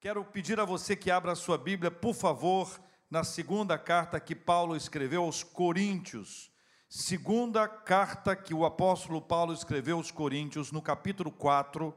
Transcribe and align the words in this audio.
Quero 0.00 0.24
pedir 0.24 0.60
a 0.60 0.64
você 0.64 0.94
que 0.94 1.10
abra 1.10 1.32
a 1.32 1.34
sua 1.34 1.58
Bíblia, 1.58 1.90
por 1.90 2.14
favor, 2.14 2.70
na 3.10 3.24
segunda 3.24 3.76
carta 3.76 4.20
que 4.20 4.32
Paulo 4.32 4.76
escreveu 4.76 5.24
aos 5.24 5.42
Coríntios. 5.42 6.52
Segunda 6.88 7.66
carta 7.66 8.36
que 8.36 8.54
o 8.54 8.64
apóstolo 8.64 9.20
Paulo 9.20 9.52
escreveu 9.52 9.96
aos 9.96 10.12
Coríntios, 10.12 10.70
no 10.70 10.80
capítulo 10.80 11.32
4, 11.32 11.92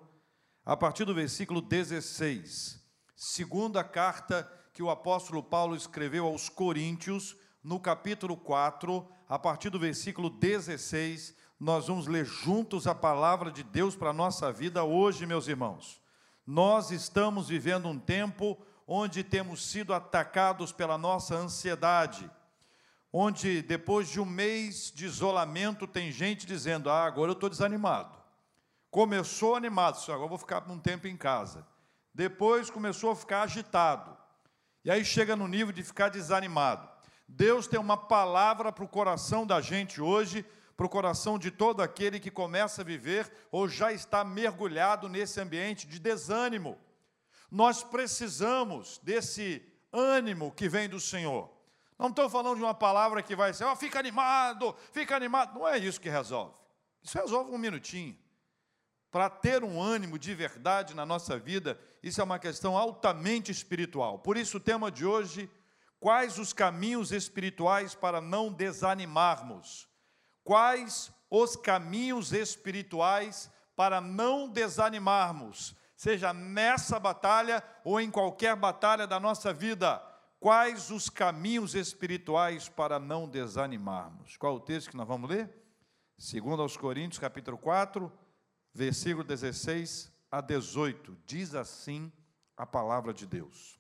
a 0.65 0.75
partir 0.75 1.05
do 1.05 1.13
versículo 1.13 1.61
16. 1.61 2.83
Segunda 3.15 3.83
carta 3.83 4.51
que 4.73 4.81
o 4.81 4.89
apóstolo 4.89 5.43
Paulo 5.43 5.75
escreveu 5.75 6.25
aos 6.25 6.49
Coríntios, 6.49 7.37
no 7.63 7.79
capítulo 7.79 8.35
4, 8.35 9.07
a 9.29 9.37
partir 9.37 9.69
do 9.69 9.77
versículo 9.77 10.31
16. 10.31 11.35
Nós 11.59 11.87
vamos 11.87 12.07
ler 12.07 12.25
juntos 12.25 12.87
a 12.87 12.95
palavra 12.95 13.51
de 13.51 13.61
Deus 13.61 13.95
para 13.95 14.09
a 14.09 14.13
nossa 14.13 14.51
vida 14.51 14.83
hoje, 14.83 15.27
meus 15.27 15.47
irmãos. 15.47 16.00
Nós 16.45 16.91
estamos 16.91 17.47
vivendo 17.47 17.87
um 17.87 17.99
tempo 17.99 18.57
onde 18.87 19.23
temos 19.23 19.65
sido 19.65 19.93
atacados 19.93 20.71
pela 20.71 20.97
nossa 20.97 21.35
ansiedade, 21.35 22.29
onde 23.13 23.61
depois 23.61 24.09
de 24.09 24.19
um 24.19 24.25
mês 24.25 24.91
de 24.93 25.05
isolamento 25.05 25.85
tem 25.85 26.11
gente 26.11 26.45
dizendo: 26.45 26.89
Ah, 26.89 27.05
agora 27.05 27.31
eu 27.31 27.33
estou 27.33 27.49
desanimado. 27.49 28.17
Começou 28.89 29.55
animado, 29.55 29.97
agora 30.11 30.27
vou 30.27 30.37
ficar 30.37 30.69
um 30.69 30.79
tempo 30.79 31.07
em 31.07 31.15
casa. 31.15 31.65
Depois 32.13 32.69
começou 32.69 33.11
a 33.11 33.15
ficar 33.15 33.43
agitado. 33.43 34.17
E 34.83 34.91
aí 34.91 35.05
chega 35.05 35.35
no 35.35 35.47
nível 35.47 35.71
de 35.71 35.83
ficar 35.83 36.09
desanimado. 36.09 36.89
Deus 37.27 37.67
tem 37.67 37.79
uma 37.79 37.95
palavra 37.95 38.71
para 38.71 38.83
o 38.83 38.89
coração 38.89 39.47
da 39.47 39.61
gente 39.61 40.01
hoje 40.01 40.45
para 40.81 40.87
o 40.87 40.89
coração 40.89 41.37
de 41.37 41.51
todo 41.51 41.83
aquele 41.83 42.19
que 42.19 42.31
começa 42.31 42.81
a 42.81 42.83
viver 42.83 43.31
ou 43.51 43.69
já 43.69 43.93
está 43.93 44.23
mergulhado 44.23 45.07
nesse 45.07 45.39
ambiente 45.39 45.85
de 45.85 45.99
desânimo. 45.99 46.75
Nós 47.51 47.83
precisamos 47.83 48.99
desse 49.03 49.63
ânimo 49.93 50.51
que 50.51 50.67
vem 50.67 50.89
do 50.89 50.99
Senhor. 50.99 51.51
Não 51.99 52.07
estou 52.07 52.27
falando 52.31 52.57
de 52.57 52.63
uma 52.63 52.73
palavra 52.73 53.21
que 53.21 53.35
vai 53.35 53.53
ser, 53.53 53.65
oh, 53.65 53.75
fica 53.75 53.99
animado, 53.99 54.75
fica 54.91 55.15
animado. 55.15 55.59
Não 55.59 55.67
é 55.67 55.77
isso 55.77 56.01
que 56.01 56.09
resolve. 56.09 56.55
Isso 57.03 57.15
resolve 57.15 57.51
um 57.51 57.59
minutinho. 57.59 58.17
Para 59.11 59.29
ter 59.29 59.63
um 59.63 59.79
ânimo 59.79 60.17
de 60.17 60.33
verdade 60.33 60.95
na 60.95 61.05
nossa 61.05 61.37
vida, 61.37 61.79
isso 62.01 62.21
é 62.21 62.23
uma 62.23 62.39
questão 62.39 62.75
altamente 62.75 63.51
espiritual. 63.51 64.17
Por 64.17 64.35
isso, 64.35 64.57
o 64.57 64.59
tema 64.59 64.89
de 64.89 65.05
hoje: 65.05 65.47
quais 65.99 66.39
os 66.39 66.51
caminhos 66.51 67.11
espirituais 67.11 67.93
para 67.93 68.19
não 68.19 68.51
desanimarmos? 68.51 69.90
Quais 70.51 71.13
os 71.29 71.55
caminhos 71.55 72.33
espirituais 72.33 73.49
para 73.73 74.01
não 74.01 74.49
desanimarmos, 74.49 75.73
seja 75.95 76.33
nessa 76.33 76.99
batalha 76.99 77.63
ou 77.85 78.01
em 78.01 78.11
qualquer 78.11 78.53
batalha 78.57 79.07
da 79.07 79.17
nossa 79.17 79.53
vida? 79.53 80.05
Quais 80.41 80.91
os 80.91 81.09
caminhos 81.09 81.73
espirituais 81.73 82.67
para 82.67 82.99
não 82.99 83.29
desanimarmos? 83.29 84.35
Qual 84.35 84.55
o 84.55 84.59
texto 84.59 84.89
que 84.89 84.97
nós 84.97 85.07
vamos 85.07 85.29
ler? 85.29 85.49
Segundo 86.17 86.61
aos 86.61 86.75
Coríntios, 86.75 87.19
capítulo 87.19 87.57
4, 87.57 88.11
versículo 88.73 89.23
16 89.23 90.11
a 90.29 90.41
18. 90.41 91.17
Diz 91.25 91.55
assim 91.55 92.11
a 92.57 92.65
palavra 92.65 93.13
de 93.13 93.25
Deus. 93.25 93.79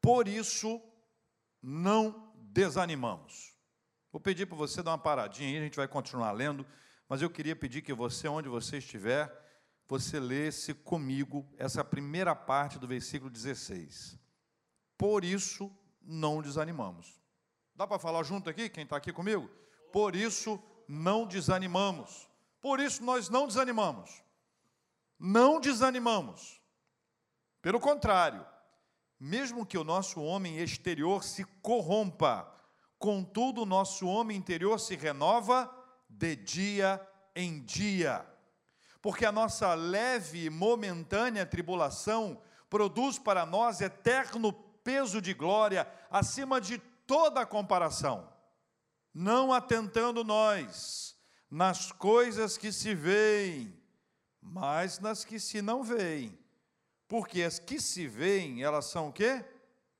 Por 0.00 0.26
isso 0.26 0.80
não 1.60 2.32
desanimamos. 2.36 3.53
Vou 4.14 4.20
pedir 4.20 4.46
para 4.46 4.56
você 4.56 4.80
dar 4.80 4.92
uma 4.92 4.98
paradinha 4.98 5.48
aí, 5.48 5.58
a 5.58 5.62
gente 5.62 5.74
vai 5.76 5.88
continuar 5.88 6.30
lendo, 6.30 6.64
mas 7.08 7.20
eu 7.20 7.28
queria 7.28 7.56
pedir 7.56 7.82
que 7.82 7.92
você, 7.92 8.28
onde 8.28 8.48
você 8.48 8.78
estiver, 8.78 9.28
você 9.88 10.20
lesse 10.20 10.72
comigo 10.72 11.44
essa 11.58 11.82
primeira 11.82 12.32
parte 12.32 12.78
do 12.78 12.86
versículo 12.86 13.28
16. 13.28 14.16
Por 14.96 15.24
isso 15.24 15.68
não 16.00 16.40
desanimamos. 16.40 17.20
Dá 17.74 17.88
para 17.88 17.98
falar 17.98 18.22
junto 18.22 18.48
aqui, 18.48 18.68
quem 18.68 18.84
está 18.84 18.96
aqui 18.96 19.12
comigo? 19.12 19.50
Por 19.92 20.14
isso 20.14 20.62
não 20.86 21.26
desanimamos. 21.26 22.30
Por 22.60 22.78
isso 22.78 23.02
nós 23.02 23.28
não 23.28 23.48
desanimamos. 23.48 24.22
Não 25.18 25.58
desanimamos. 25.58 26.62
Pelo 27.60 27.80
contrário, 27.80 28.46
mesmo 29.18 29.66
que 29.66 29.76
o 29.76 29.82
nosso 29.82 30.22
homem 30.22 30.58
exterior 30.58 31.24
se 31.24 31.44
corrompa, 31.60 32.53
Contudo, 33.04 33.64
o 33.64 33.66
nosso 33.66 34.06
homem 34.06 34.34
interior 34.34 34.80
se 34.80 34.96
renova 34.96 35.70
de 36.08 36.34
dia 36.34 36.98
em 37.36 37.62
dia. 37.62 38.24
Porque 39.02 39.26
a 39.26 39.30
nossa 39.30 39.74
leve 39.74 40.46
e 40.46 40.48
momentânea 40.48 41.44
tribulação 41.44 42.40
produz 42.70 43.18
para 43.18 43.44
nós 43.44 43.82
eterno 43.82 44.54
peso 44.82 45.20
de 45.20 45.34
glória 45.34 45.86
acima 46.10 46.58
de 46.58 46.78
toda 47.06 47.44
comparação. 47.44 48.26
Não 49.12 49.52
atentando 49.52 50.24
nós 50.24 51.14
nas 51.50 51.92
coisas 51.92 52.56
que 52.56 52.72
se 52.72 52.94
veem, 52.94 53.78
mas 54.40 54.98
nas 54.98 55.26
que 55.26 55.38
se 55.38 55.60
não 55.60 55.82
veem. 55.82 56.38
Porque 57.06 57.42
as 57.42 57.58
que 57.58 57.78
se 57.78 58.06
veem, 58.06 58.62
elas 58.62 58.86
são 58.86 59.08
o 59.08 59.12
quê? 59.12 59.44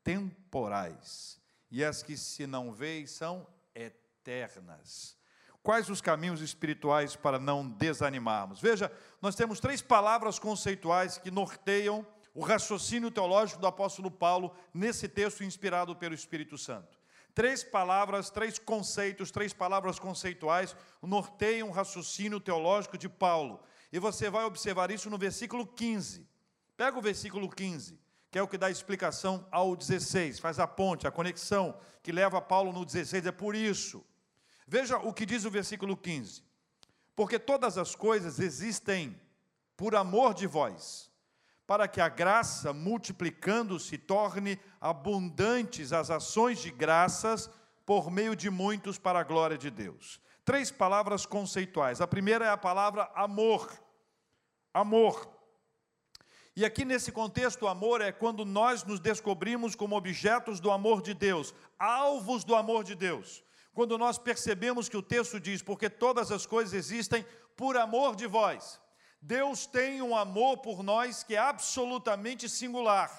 Temporais 0.03 1.44
e 1.75 1.85
as 1.85 2.05
que 2.05 2.17
se 2.17 2.47
não 2.47 2.73
veem 2.73 3.05
são 3.05 3.45
eternas. 3.75 5.19
Quais 5.61 5.91
os 5.91 6.01
caminhos 6.01 6.41
espirituais 6.41 7.17
para 7.17 7.37
não 7.37 7.69
desanimarmos? 7.69 8.61
Veja, 8.61 8.93
nós 9.21 9.35
temos 9.35 9.59
três 9.59 9.83
palavras 9.83 10.39
conceituais 10.39 11.19
que 11.19 11.33
norteiam 11.33 12.07
o 12.33 12.45
raciocínio 12.45 13.11
teológico 13.11 13.61
do 13.61 13.67
apóstolo 13.67 14.09
Paulo 14.09 14.55
nesse 14.73 15.09
texto 15.09 15.43
inspirado 15.43 15.97
pelo 15.97 16.15
Espírito 16.15 16.57
Santo. 16.57 16.97
Três 17.35 17.65
palavras, 17.65 18.31
três 18.31 18.57
conceitos, 18.57 19.33
três 19.33 19.53
palavras 19.53 19.99
conceituais 19.99 20.77
norteiam 21.03 21.71
o 21.71 21.73
raciocínio 21.73 22.39
teológico 22.39 22.97
de 22.97 23.09
Paulo. 23.09 23.61
E 23.93 23.99
você 23.99 24.31
vai 24.31 24.45
observar 24.45 24.93
isso 24.93 25.11
no 25.11 25.19
versículo 25.19 25.67
15. 25.67 26.25
Pega 26.77 26.97
o 26.97 27.03
versículo 27.03 27.51
15 27.51 28.04
que 28.35 28.39
é 28.41 28.43
o 28.43 28.49
que 28.49 28.59
dá 28.59 28.69
explicação 28.69 29.47
ao 29.49 29.77
16, 29.77 30.41
faz 30.41 30.59
a 30.59 30.67
ponte, 30.67 31.07
a 31.07 31.11
conexão 31.13 31.79
que 32.03 32.11
leva 32.11 32.43
Paulo 32.43 32.73
no 32.73 32.85
16, 32.85 33.27
é 33.27 33.31
por 33.31 33.55
isso. 33.55 34.05
Veja 34.67 34.99
o 34.99 35.15
que 35.15 35.25
diz 35.25 35.45
o 35.45 35.51
versículo 35.53 35.97
15: 35.97 36.43
Porque 37.15 37.39
todas 37.39 37.79
as 37.79 37.95
coisas 37.95 38.41
existem 38.41 39.17
por 39.77 39.95
amor 39.95 40.35
de 40.35 40.49
vós, 40.49 41.13
para 41.65 41.87
que 41.87 42.01
a 42.01 42.09
graça, 42.09 42.73
multiplicando-se, 42.73 43.99
torne 43.99 44.59
abundantes 44.81 45.93
as 45.93 46.11
ações 46.11 46.59
de 46.59 46.73
graças 46.73 47.49
por 47.87 48.11
meio 48.11 48.35
de 48.35 48.51
muitos 48.51 48.99
para 48.99 49.21
a 49.21 49.25
glória 49.25 49.57
de 49.57 49.71
Deus. 49.71 50.21
Três 50.45 50.73
palavras 50.73 51.25
conceituais. 51.25 52.01
A 52.01 52.07
primeira 52.09 52.47
é 52.47 52.51
a 52.51 52.57
palavra 52.57 53.09
amor. 53.15 53.73
Amor. 54.73 55.34
E 56.57 56.65
aqui 56.65 56.85
nesse 56.85 57.11
contexto, 57.11 57.63
o 57.63 57.69
amor 57.69 58.01
é 58.01 58.13
quando 58.13 58.45
nós 58.45 58.85
nos 58.85 59.01
descobrimos 59.01 59.75
como 59.75 59.97
objetos 59.97 60.61
do 60.61 60.71
amor 60.71 61.03
de 61.03 61.13
Deus, 61.13 61.53
alvos 61.79 62.45
do 62.45 62.55
amor 62.55 62.85
de 62.85 62.95
Deus. 62.95 63.43
Quando 63.73 63.99
nós 63.99 64.19
percebemos 64.19 64.89
que 64.89 64.97
o 64.97 65.03
texto 65.03 65.41
diz, 65.41 65.61
porque 65.61 65.91
todas 65.91 66.31
as 66.31 66.47
coisas 66.47 66.73
existem 66.73 67.27
por 67.57 67.77
amor 67.77 68.15
de 68.15 68.27
vós. 68.29 68.81
Deus 69.21 69.67
tem 69.67 70.01
um 70.01 70.17
amor 70.17 70.59
por 70.59 70.83
nós 70.85 71.25
que 71.25 71.35
é 71.35 71.39
absolutamente 71.39 72.49
singular. 72.49 73.11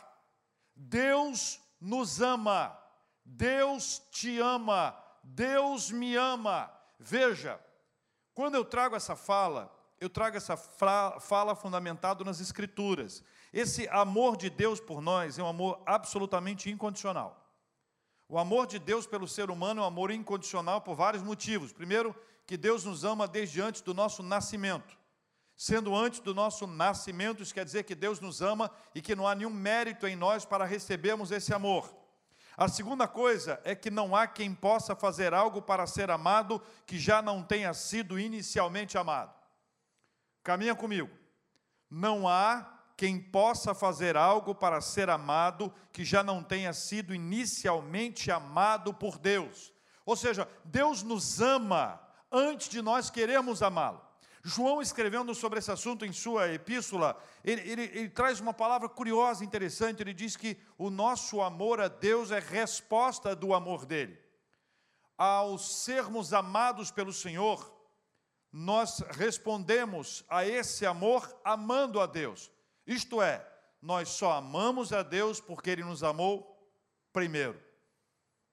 Deus 0.73 1.59
nos 1.81 2.22
ama. 2.22 2.78
Deus 3.25 4.02
te 4.12 4.40
ama. 4.40 4.96
Deus 5.23 5.91
me 5.91 6.16
ama. 6.16 6.72
Veja, 6.97 7.59
quando 8.34 8.56
eu 8.56 8.63
trago 8.63 8.96
essa 8.96 9.16
fala, 9.16 9.75
eu 10.00 10.10
trago 10.10 10.38
essa 10.38 10.58
fala 10.58 11.56
fundamentado 11.56 12.26
nas 12.26 12.40
Escrituras. 12.40 13.24
Esse 13.53 13.88
amor 13.90 14.36
de 14.36 14.50
Deus 14.50 14.80
por 14.80 15.02
nós 15.02 15.40
é 15.40 15.44
um 15.44 15.47
amor 15.47 15.82
absolutamente 15.86 16.70
incondicional. 16.70 17.42
O 18.28 18.38
amor 18.38 18.68
de 18.68 18.80
Deus 18.80 19.06
pelo 19.06 19.28
ser 19.28 19.50
humano 19.50 19.82
é 19.82 19.84
um 19.84 19.88
amor 19.88 20.12
incondicional 20.12 20.82
por 20.82 20.96
vários 20.96 21.24
motivos. 21.24 21.72
Primeiro, 21.72 22.16
que 22.46 22.58
Deus 22.58 22.84
nos 22.84 23.03
ama 23.03 23.28
desde 23.28 23.62
antes 23.62 23.82
do 23.82 23.94
nosso 23.94 24.22
nascimento. 24.24 24.97
Sendo 25.56 25.96
antes 25.96 26.20
do 26.20 26.34
nosso 26.34 26.68
nascimento, 26.68 27.41
isso 27.41 27.53
quer 27.53 27.64
dizer 27.64 27.84
que 27.84 27.96
Deus 27.96 28.20
nos 28.20 28.41
ama 28.41 28.70
e 28.94 29.02
que 29.02 29.16
não 29.16 29.28
há 29.28 29.34
nenhum 29.34 29.50
mérito 29.50 30.06
em 30.06 30.16
nós 30.16 30.44
para 30.44 30.66
recebermos 30.66 31.32
esse 31.32 31.53
amor. 31.53 31.96
A 32.58 32.68
segunda 32.68 33.08
coisa 33.08 33.59
é 33.64 33.76
que 33.76 33.91
não 33.91 34.16
há 34.16 34.28
quem 34.28 34.53
possa 34.53 34.96
fazer 34.96 35.34
algo 35.34 35.62
para 35.62 35.86
ser 35.86 36.09
amado 36.09 36.62
que 36.86 36.98
já 36.98 37.22
não 37.22 37.44
tenha 37.44 37.74
sido 37.74 38.20
inicialmente 38.20 38.98
amado. 38.98 39.34
Caminha 40.46 40.76
comigo. 40.76 41.09
Não 41.90 42.28
há 42.28 42.72
quem 42.96 43.20
possa 43.20 43.74
fazer 43.74 44.16
algo 44.16 44.53
para 44.53 44.80
ser 44.80 45.09
amado 45.09 45.74
que 45.92 46.06
já 46.06 46.24
não 46.24 46.44
tenha 46.44 46.72
sido 46.72 47.16
inicialmente 47.16 48.30
amado 48.30 48.94
por 48.94 49.18
Deus. 49.18 49.74
Ou 50.06 50.16
seja, 50.16 50.47
Deus 50.64 51.02
nos 51.02 51.42
ama 51.42 52.00
antes 52.32 52.70
de 52.70 52.80
nós 52.80 53.09
queremos 53.09 53.64
amá-lo. 53.64 54.00
João, 54.44 54.84
escrevendo 54.84 55.34
sobre 55.34 55.58
esse 55.58 55.72
assunto 55.72 56.06
em 56.06 56.14
sua 56.14 56.53
epístola, 56.53 57.20
ele, 57.44 57.62
ele, 57.62 57.82
ele, 57.82 58.09
traz 58.09 58.40
uma 58.40 58.53
palavra 58.53 58.88
curiosa, 58.88 59.44
interessante. 59.44 60.03
Ele 60.03 60.14
diz 60.14 60.38
que 60.38 60.56
o 60.78 60.91
nosso 60.91 61.41
amor 61.41 61.82
a 61.82 61.88
Deus 61.88 62.30
é 62.30 62.40
resposta 62.40 63.36
do 63.36 63.52
amor 63.52 63.84
dele. 63.84 64.16
Ao 65.18 65.58
sermos 65.58 66.34
amados 66.34 66.91
pelo 66.91 67.12
Senhor, 67.12 67.75
nós 68.57 69.03
respondemos 69.11 70.23
a 70.29 70.46
esse 70.46 70.85
amor 70.85 71.29
amando 71.43 71.99
a 71.99 72.05
Deus. 72.05 72.49
Isto 72.87 73.22
é, 73.22 73.46
nós 73.81 74.07
só 74.07 74.31
amamos 74.31 74.93
a 74.93 75.03
Deus 75.03 75.41
porque 75.41 75.69
Ele 75.69 75.84
nos 75.84 76.03
amou 76.03 76.57
primeiro. 77.11 77.61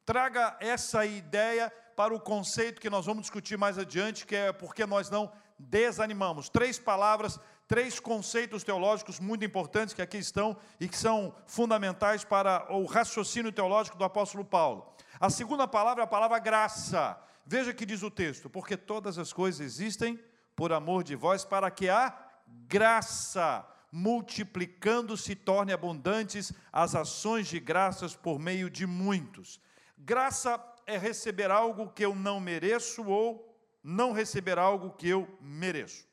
Traga 0.04 0.56
essa 0.58 1.06
ideia 1.06 1.72
para 1.94 2.12
o 2.12 2.19
conceito 2.19 2.81
que 2.81 2.90
nós 2.90 3.06
vamos 3.06 3.22
discutir 3.22 3.56
mais 3.56 3.78
adiante, 3.78 4.26
que 4.26 4.34
é 4.34 4.52
porque 4.52 4.84
nós 4.84 5.08
não 5.08 5.31
desanimamos. 5.56 6.49
Três 6.49 6.81
palavras, 6.81 7.38
três 7.69 8.00
conceitos 8.00 8.64
teológicos 8.64 9.20
muito 9.20 9.44
importantes 9.44 9.94
que 9.94 10.02
aqui 10.02 10.19
estão 10.19 10.56
e 10.81 10.88
que 10.88 10.99
são 10.99 11.32
fundamentais 11.46 12.25
para 12.25 12.66
o 12.75 12.87
raciocínio 12.87 13.52
teológico 13.52 13.96
do 13.96 14.02
apóstolo 14.02 14.44
Paulo. 14.44 14.96
A 15.20 15.31
segunda 15.31 15.69
palavra 15.69 16.02
é 16.02 16.04
a 16.04 16.08
palavra 16.08 16.40
graça. 16.40 17.16
Veja 17.44 17.75
que 17.75 17.87
diz 17.87 18.03
o 18.03 18.11
texto: 18.11 18.49
porque 18.49 18.77
todas 18.77 19.19
as 19.19 19.33
coisas 19.33 19.61
existem 19.61 20.19
por 20.55 20.73
amor 20.73 21.03
de 21.03 21.17
vós, 21.17 21.44
para 21.44 21.71
que 21.71 21.89
a 21.89 22.17
graça, 22.47 23.67
multiplicando, 23.91 25.17
se 25.17 25.35
torne 25.35 25.73
abundantes 25.73 26.53
as 26.73 26.94
ações 26.94 27.49
de 27.49 27.59
graças 27.59 28.15
por 28.15 28.39
meio 28.39 28.71
de 28.71 28.87
muitos. 28.87 29.61
Graça 29.97 30.62
é 30.87 30.99
receber 30.99 31.50
algo 31.50 31.91
que 31.91 32.05
eu 32.05 32.15
não 32.15 32.41
mereço 32.41 33.05
ou 33.05 33.53
não 33.83 34.12
receber 34.12 34.59
algo 34.59 34.93
que 34.93 35.09
eu 35.09 35.29
mereço. 35.41 36.06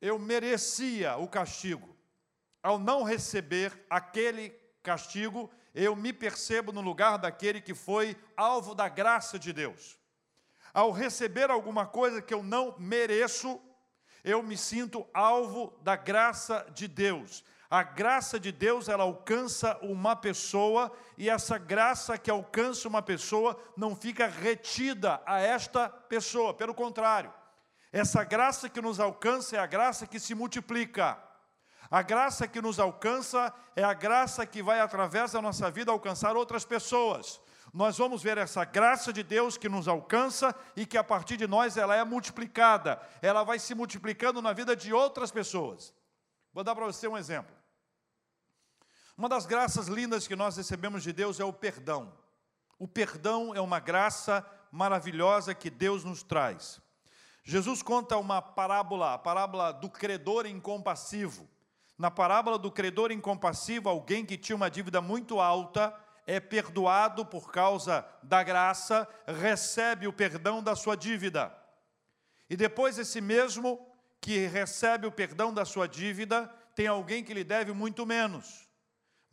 Eu 0.00 0.18
merecia 0.18 1.16
o 1.16 1.28
castigo. 1.28 1.96
Ao 2.62 2.78
não 2.78 3.02
receber 3.02 3.86
aquele 3.88 4.50
castigo, 4.82 5.50
eu 5.74 5.96
me 5.96 6.12
percebo 6.12 6.72
no 6.72 6.80
lugar 6.80 7.16
daquele 7.18 7.60
que 7.60 7.74
foi 7.74 8.16
alvo 8.36 8.74
da 8.74 8.88
graça 8.88 9.38
de 9.38 9.52
Deus. 9.52 9.98
Ao 10.72 10.90
receber 10.90 11.50
alguma 11.50 11.86
coisa 11.86 12.22
que 12.22 12.32
eu 12.32 12.42
não 12.42 12.74
mereço, 12.78 13.60
eu 14.24 14.42
me 14.42 14.56
sinto 14.56 15.06
alvo 15.12 15.72
da 15.82 15.96
graça 15.96 16.66
de 16.74 16.86
Deus. 16.86 17.44
A 17.70 17.82
graça 17.82 18.38
de 18.38 18.52
Deus, 18.52 18.88
ela 18.88 19.04
alcança 19.04 19.78
uma 19.80 20.14
pessoa 20.14 20.92
e 21.16 21.30
essa 21.30 21.56
graça 21.56 22.18
que 22.18 22.30
alcança 22.30 22.86
uma 22.86 23.00
pessoa 23.00 23.58
não 23.76 23.96
fica 23.96 24.26
retida 24.26 25.22
a 25.24 25.40
esta 25.40 25.88
pessoa, 25.88 26.52
pelo 26.52 26.74
contrário. 26.74 27.32
Essa 27.90 28.24
graça 28.24 28.68
que 28.68 28.80
nos 28.80 29.00
alcança 29.00 29.56
é 29.56 29.58
a 29.58 29.66
graça 29.66 30.06
que 30.06 30.20
se 30.20 30.34
multiplica. 30.34 31.18
A 31.92 32.00
graça 32.00 32.48
que 32.48 32.62
nos 32.62 32.80
alcança 32.80 33.52
é 33.76 33.84
a 33.84 33.92
graça 33.92 34.46
que 34.46 34.62
vai 34.62 34.80
através 34.80 35.32
da 35.32 35.42
nossa 35.42 35.70
vida 35.70 35.92
alcançar 35.92 36.34
outras 36.34 36.64
pessoas. 36.64 37.38
Nós 37.70 37.98
vamos 37.98 38.22
ver 38.22 38.38
essa 38.38 38.64
graça 38.64 39.12
de 39.12 39.22
Deus 39.22 39.58
que 39.58 39.68
nos 39.68 39.86
alcança 39.86 40.54
e 40.74 40.86
que 40.86 40.96
a 40.96 41.04
partir 41.04 41.36
de 41.36 41.46
nós 41.46 41.76
ela 41.76 41.94
é 41.94 42.02
multiplicada. 42.02 42.98
Ela 43.20 43.44
vai 43.44 43.58
se 43.58 43.74
multiplicando 43.74 44.40
na 44.40 44.54
vida 44.54 44.74
de 44.74 44.90
outras 44.90 45.30
pessoas. 45.30 45.92
Vou 46.54 46.64
dar 46.64 46.74
para 46.74 46.86
você 46.86 47.06
um 47.06 47.18
exemplo. 47.18 47.54
Uma 49.14 49.28
das 49.28 49.44
graças 49.44 49.86
lindas 49.86 50.26
que 50.26 50.34
nós 50.34 50.56
recebemos 50.56 51.02
de 51.02 51.12
Deus 51.12 51.40
é 51.40 51.44
o 51.44 51.52
perdão. 51.52 52.10
O 52.78 52.88
perdão 52.88 53.54
é 53.54 53.60
uma 53.60 53.80
graça 53.80 54.42
maravilhosa 54.70 55.54
que 55.54 55.68
Deus 55.68 56.04
nos 56.04 56.22
traz. 56.22 56.80
Jesus 57.44 57.82
conta 57.82 58.16
uma 58.16 58.40
parábola, 58.40 59.12
a 59.12 59.18
parábola 59.18 59.72
do 59.72 59.90
credor 59.90 60.46
incompassivo. 60.46 61.51
Na 62.02 62.10
parábola 62.10 62.58
do 62.58 62.68
credor 62.68 63.12
incompassivo, 63.12 63.88
alguém 63.88 64.26
que 64.26 64.36
tinha 64.36 64.56
uma 64.56 64.68
dívida 64.68 65.00
muito 65.00 65.38
alta 65.38 65.94
é 66.26 66.40
perdoado 66.40 67.24
por 67.24 67.52
causa 67.52 68.04
da 68.24 68.42
graça, 68.42 69.08
recebe 69.24 70.08
o 70.08 70.12
perdão 70.12 70.60
da 70.60 70.74
sua 70.74 70.96
dívida. 70.96 71.56
E 72.50 72.56
depois 72.56 72.98
esse 72.98 73.20
mesmo 73.20 73.86
que 74.20 74.48
recebe 74.48 75.06
o 75.06 75.12
perdão 75.12 75.54
da 75.54 75.64
sua 75.64 75.86
dívida, 75.86 76.52
tem 76.74 76.88
alguém 76.88 77.22
que 77.22 77.32
lhe 77.32 77.44
deve 77.44 77.72
muito 77.72 78.04
menos 78.04 78.68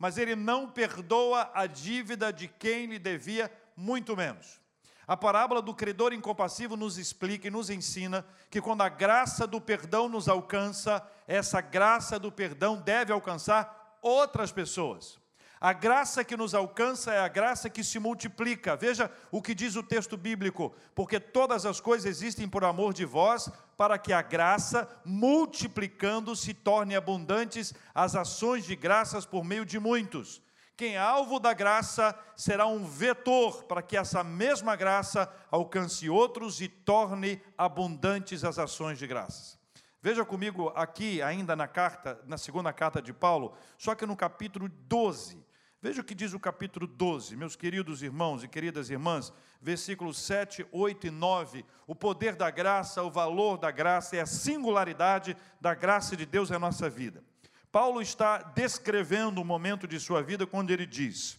mas 0.00 0.16
ele 0.16 0.34
não 0.34 0.66
perdoa 0.66 1.50
a 1.52 1.66
dívida 1.66 2.32
de 2.32 2.48
quem 2.48 2.86
lhe 2.86 2.98
devia 2.98 3.52
muito 3.76 4.16
menos. 4.16 4.58
A 5.06 5.14
parábola 5.14 5.60
do 5.60 5.74
credor 5.74 6.14
incompassivo 6.14 6.74
nos 6.74 6.96
explica 6.96 7.48
e 7.48 7.50
nos 7.50 7.68
ensina 7.68 8.24
que 8.48 8.62
quando 8.62 8.80
a 8.80 8.88
graça 8.88 9.46
do 9.46 9.60
perdão 9.60 10.08
nos 10.08 10.26
alcança, 10.26 11.06
essa 11.30 11.60
graça 11.60 12.18
do 12.18 12.32
perdão 12.32 12.76
deve 12.76 13.12
alcançar 13.12 13.98
outras 14.02 14.50
pessoas. 14.50 15.20
A 15.60 15.72
graça 15.72 16.24
que 16.24 16.36
nos 16.36 16.54
alcança 16.56 17.12
é 17.12 17.20
a 17.20 17.28
graça 17.28 17.70
que 17.70 17.84
se 17.84 18.00
multiplica. 18.00 18.74
Veja 18.74 19.08
o 19.30 19.40
que 19.40 19.54
diz 19.54 19.76
o 19.76 19.82
texto 19.82 20.16
bíblico: 20.16 20.74
porque 20.92 21.20
todas 21.20 21.64
as 21.64 21.80
coisas 21.80 22.06
existem 22.06 22.48
por 22.48 22.64
amor 22.64 22.92
de 22.92 23.04
vós, 23.04 23.48
para 23.76 23.96
que 23.96 24.12
a 24.12 24.22
graça, 24.22 24.88
multiplicando, 25.04 26.34
se 26.34 26.52
torne 26.52 26.96
abundantes 26.96 27.72
as 27.94 28.16
ações 28.16 28.64
de 28.64 28.74
graças 28.74 29.24
por 29.24 29.44
meio 29.44 29.64
de 29.64 29.78
muitos. 29.78 30.42
Quem 30.76 30.96
é 30.96 30.98
alvo 30.98 31.38
da 31.38 31.52
graça 31.52 32.18
será 32.34 32.66
um 32.66 32.84
vetor 32.84 33.64
para 33.64 33.82
que 33.82 33.96
essa 33.96 34.24
mesma 34.24 34.74
graça 34.74 35.32
alcance 35.48 36.10
outros 36.10 36.60
e 36.60 36.66
torne 36.66 37.40
abundantes 37.56 38.42
as 38.42 38.58
ações 38.58 38.98
de 38.98 39.06
graças. 39.06 39.59
Veja 40.02 40.24
comigo 40.24 40.72
aqui, 40.74 41.20
ainda 41.20 41.54
na 41.54 41.68
carta, 41.68 42.18
na 42.26 42.38
segunda 42.38 42.72
carta 42.72 43.02
de 43.02 43.12
Paulo, 43.12 43.54
só 43.76 43.94
que 43.94 44.06
no 44.06 44.16
capítulo 44.16 44.68
12. 44.68 45.44
Veja 45.82 46.00
o 46.00 46.04
que 46.04 46.14
diz 46.14 46.32
o 46.32 46.40
capítulo 46.40 46.86
12, 46.86 47.36
meus 47.36 47.56
queridos 47.56 48.02
irmãos 48.02 48.42
e 48.42 48.48
queridas 48.48 48.90
irmãs, 48.90 49.32
versículos 49.60 50.18
7, 50.18 50.66
8 50.72 51.06
e 51.06 51.10
9. 51.10 51.64
O 51.86 51.94
poder 51.94 52.34
da 52.34 52.50
graça, 52.50 53.02
o 53.02 53.10
valor 53.10 53.58
da 53.58 53.70
graça 53.70 54.16
e 54.16 54.20
a 54.20 54.26
singularidade 54.26 55.36
da 55.60 55.74
graça 55.74 56.16
de 56.16 56.24
Deus 56.24 56.48
na 56.50 56.58
nossa 56.58 56.88
vida. 56.88 57.22
Paulo 57.70 58.00
está 58.00 58.38
descrevendo 58.38 59.40
o 59.40 59.44
momento 59.44 59.86
de 59.86 60.00
sua 60.00 60.22
vida 60.22 60.46
quando 60.46 60.70
ele 60.70 60.86
diz: 60.86 61.38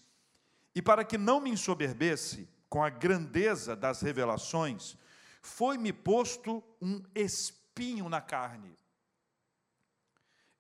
E 0.74 0.82
para 0.82 1.04
que 1.04 1.18
não 1.18 1.40
me 1.40 1.50
ensoberbesse 1.50 2.48
com 2.70 2.84
a 2.84 2.90
grandeza 2.90 3.76
das 3.76 4.02
revelações, 4.02 4.98
foi-me 5.42 5.92
posto 5.92 6.64
um 6.82 7.02
espinho 7.72 8.10
na 8.10 8.20
carne. 8.20 8.78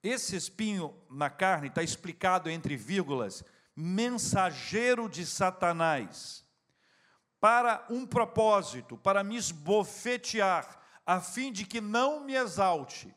Esse 0.01 0.35
espinho 0.35 0.95
na 1.09 1.29
carne 1.29 1.67
está 1.67 1.83
explicado 1.83 2.49
entre 2.49 2.77
vírgulas 2.77 3.43
mensageiro 3.75 5.09
de 5.09 5.25
Satanás, 5.25 6.45
para 7.39 7.85
um 7.89 8.05
propósito, 8.05 8.97
para 8.97 9.23
me 9.23 9.35
esbofetear, 9.35 10.79
a 11.05 11.19
fim 11.19 11.51
de 11.51 11.65
que 11.65 11.81
não 11.81 12.23
me 12.23 12.35
exalte. 12.35 13.13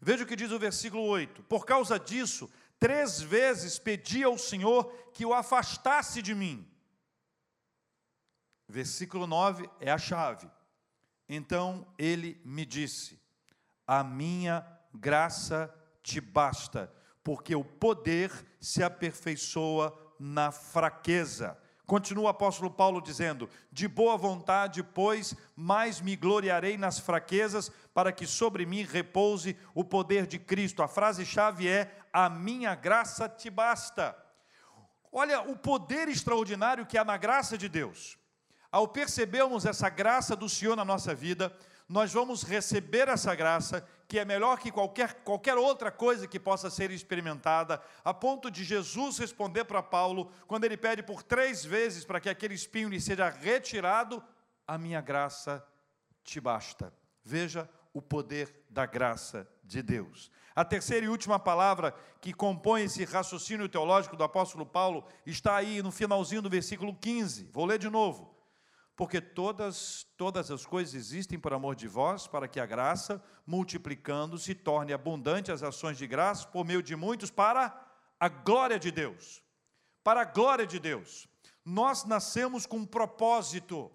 Veja 0.00 0.24
o 0.24 0.26
que 0.26 0.36
diz 0.36 0.50
o 0.50 0.58
versículo 0.58 1.04
8: 1.04 1.42
Por 1.44 1.64
causa 1.64 1.98
disso, 1.98 2.50
três 2.80 3.20
vezes 3.20 3.78
pedi 3.78 4.24
ao 4.24 4.36
Senhor 4.36 4.92
que 5.12 5.24
o 5.24 5.32
afastasse 5.32 6.20
de 6.20 6.34
mim. 6.34 6.68
Versículo 8.68 9.26
9 9.26 9.68
é 9.78 9.90
a 9.90 9.98
chave. 9.98 10.50
Então 11.28 11.86
ele 11.98 12.40
me 12.44 12.64
disse: 12.64 13.20
A 13.86 14.04
minha 14.04 14.66
graça 14.92 15.72
te 16.02 16.20
basta 16.20 16.92
porque 17.24 17.56
o 17.56 17.64
poder 17.64 18.30
se 18.60 18.82
aperfeiçoa 18.82 19.98
na 20.20 20.52
fraqueza. 20.52 21.58
Continua 21.86 22.24
o 22.24 22.28
apóstolo 22.28 22.70
Paulo 22.70 23.00
dizendo: 23.00 23.48
De 23.72 23.88
boa 23.88 24.16
vontade, 24.16 24.82
pois, 24.82 25.34
mais 25.56 26.00
me 26.00 26.14
gloriarei 26.14 26.76
nas 26.76 26.98
fraquezas, 26.98 27.70
para 27.92 28.12
que 28.12 28.26
sobre 28.26 28.66
mim 28.66 28.82
repouse 28.82 29.56
o 29.74 29.82
poder 29.82 30.26
de 30.26 30.38
Cristo. 30.38 30.82
A 30.82 30.88
frase-chave 30.88 31.66
é: 31.66 31.98
A 32.12 32.28
minha 32.28 32.74
graça 32.74 33.28
te 33.28 33.48
basta. 33.48 34.16
Olha 35.10 35.42
o 35.42 35.56
poder 35.56 36.08
extraordinário 36.08 36.86
que 36.86 36.98
há 36.98 37.04
na 37.04 37.16
graça 37.16 37.56
de 37.56 37.68
Deus. 37.68 38.18
Ao 38.74 38.88
percebermos 38.88 39.64
essa 39.64 39.88
graça 39.88 40.34
do 40.34 40.48
Senhor 40.48 40.74
na 40.74 40.84
nossa 40.84 41.14
vida, 41.14 41.56
nós 41.88 42.12
vamos 42.12 42.42
receber 42.42 43.06
essa 43.06 43.32
graça, 43.32 43.86
que 44.08 44.18
é 44.18 44.24
melhor 44.24 44.58
que 44.58 44.72
qualquer, 44.72 45.22
qualquer 45.22 45.56
outra 45.56 45.92
coisa 45.92 46.26
que 46.26 46.40
possa 46.40 46.68
ser 46.68 46.90
experimentada, 46.90 47.80
a 48.04 48.12
ponto 48.12 48.50
de 48.50 48.64
Jesus 48.64 49.16
responder 49.18 49.62
para 49.62 49.80
Paulo, 49.80 50.28
quando 50.48 50.64
ele 50.64 50.76
pede 50.76 51.04
por 51.04 51.22
três 51.22 51.64
vezes 51.64 52.04
para 52.04 52.18
que 52.18 52.28
aquele 52.28 52.54
espinho 52.54 52.88
lhe 52.88 53.00
seja 53.00 53.30
retirado: 53.30 54.20
A 54.66 54.76
minha 54.76 55.00
graça 55.00 55.64
te 56.24 56.40
basta. 56.40 56.92
Veja 57.22 57.70
o 57.92 58.02
poder 58.02 58.64
da 58.68 58.86
graça 58.86 59.48
de 59.62 59.84
Deus. 59.84 60.32
A 60.52 60.64
terceira 60.64 61.06
e 61.06 61.08
última 61.08 61.38
palavra 61.38 61.94
que 62.20 62.32
compõe 62.32 62.82
esse 62.82 63.04
raciocínio 63.04 63.68
teológico 63.68 64.16
do 64.16 64.24
apóstolo 64.24 64.66
Paulo 64.66 65.06
está 65.24 65.54
aí 65.54 65.80
no 65.80 65.92
finalzinho 65.92 66.42
do 66.42 66.50
versículo 66.50 66.92
15. 66.92 67.48
Vou 67.52 67.66
ler 67.66 67.78
de 67.78 67.88
novo. 67.88 68.33
Porque 68.96 69.20
todas, 69.20 70.06
todas 70.16 70.50
as 70.50 70.64
coisas 70.64 70.94
existem 70.94 71.38
por 71.38 71.52
amor 71.52 71.74
de 71.74 71.88
vós, 71.88 72.28
para 72.28 72.46
que 72.46 72.60
a 72.60 72.66
graça, 72.66 73.22
multiplicando, 73.44 74.38
se 74.38 74.54
torne 74.54 74.92
abundante 74.92 75.50
as 75.50 75.62
ações 75.62 75.98
de 75.98 76.06
graça 76.06 76.46
por 76.46 76.64
meio 76.64 76.82
de 76.82 76.94
muitos, 76.94 77.30
para 77.30 77.74
a 78.20 78.28
glória 78.28 78.78
de 78.78 78.92
Deus. 78.92 79.42
Para 80.04 80.20
a 80.20 80.24
glória 80.24 80.66
de 80.66 80.78
Deus. 80.78 81.26
Nós 81.64 82.04
nascemos 82.04 82.66
com 82.66 82.78
um 82.78 82.86
propósito. 82.86 83.90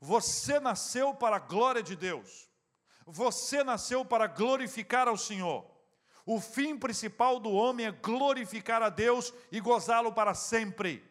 Você 0.00 0.60
nasceu 0.60 1.14
para 1.14 1.36
a 1.36 1.40
glória 1.40 1.82
de 1.82 1.96
Deus. 1.96 2.48
Você 3.06 3.64
nasceu 3.64 4.04
para 4.04 4.26
glorificar 4.26 5.08
ao 5.08 5.16
Senhor. 5.16 5.66
O 6.24 6.40
fim 6.40 6.76
principal 6.76 7.40
do 7.40 7.50
homem 7.50 7.86
é 7.86 7.90
glorificar 7.90 8.82
a 8.82 8.90
Deus 8.90 9.32
e 9.50 9.58
gozá-lo 9.60 10.12
para 10.12 10.34
sempre. 10.34 11.07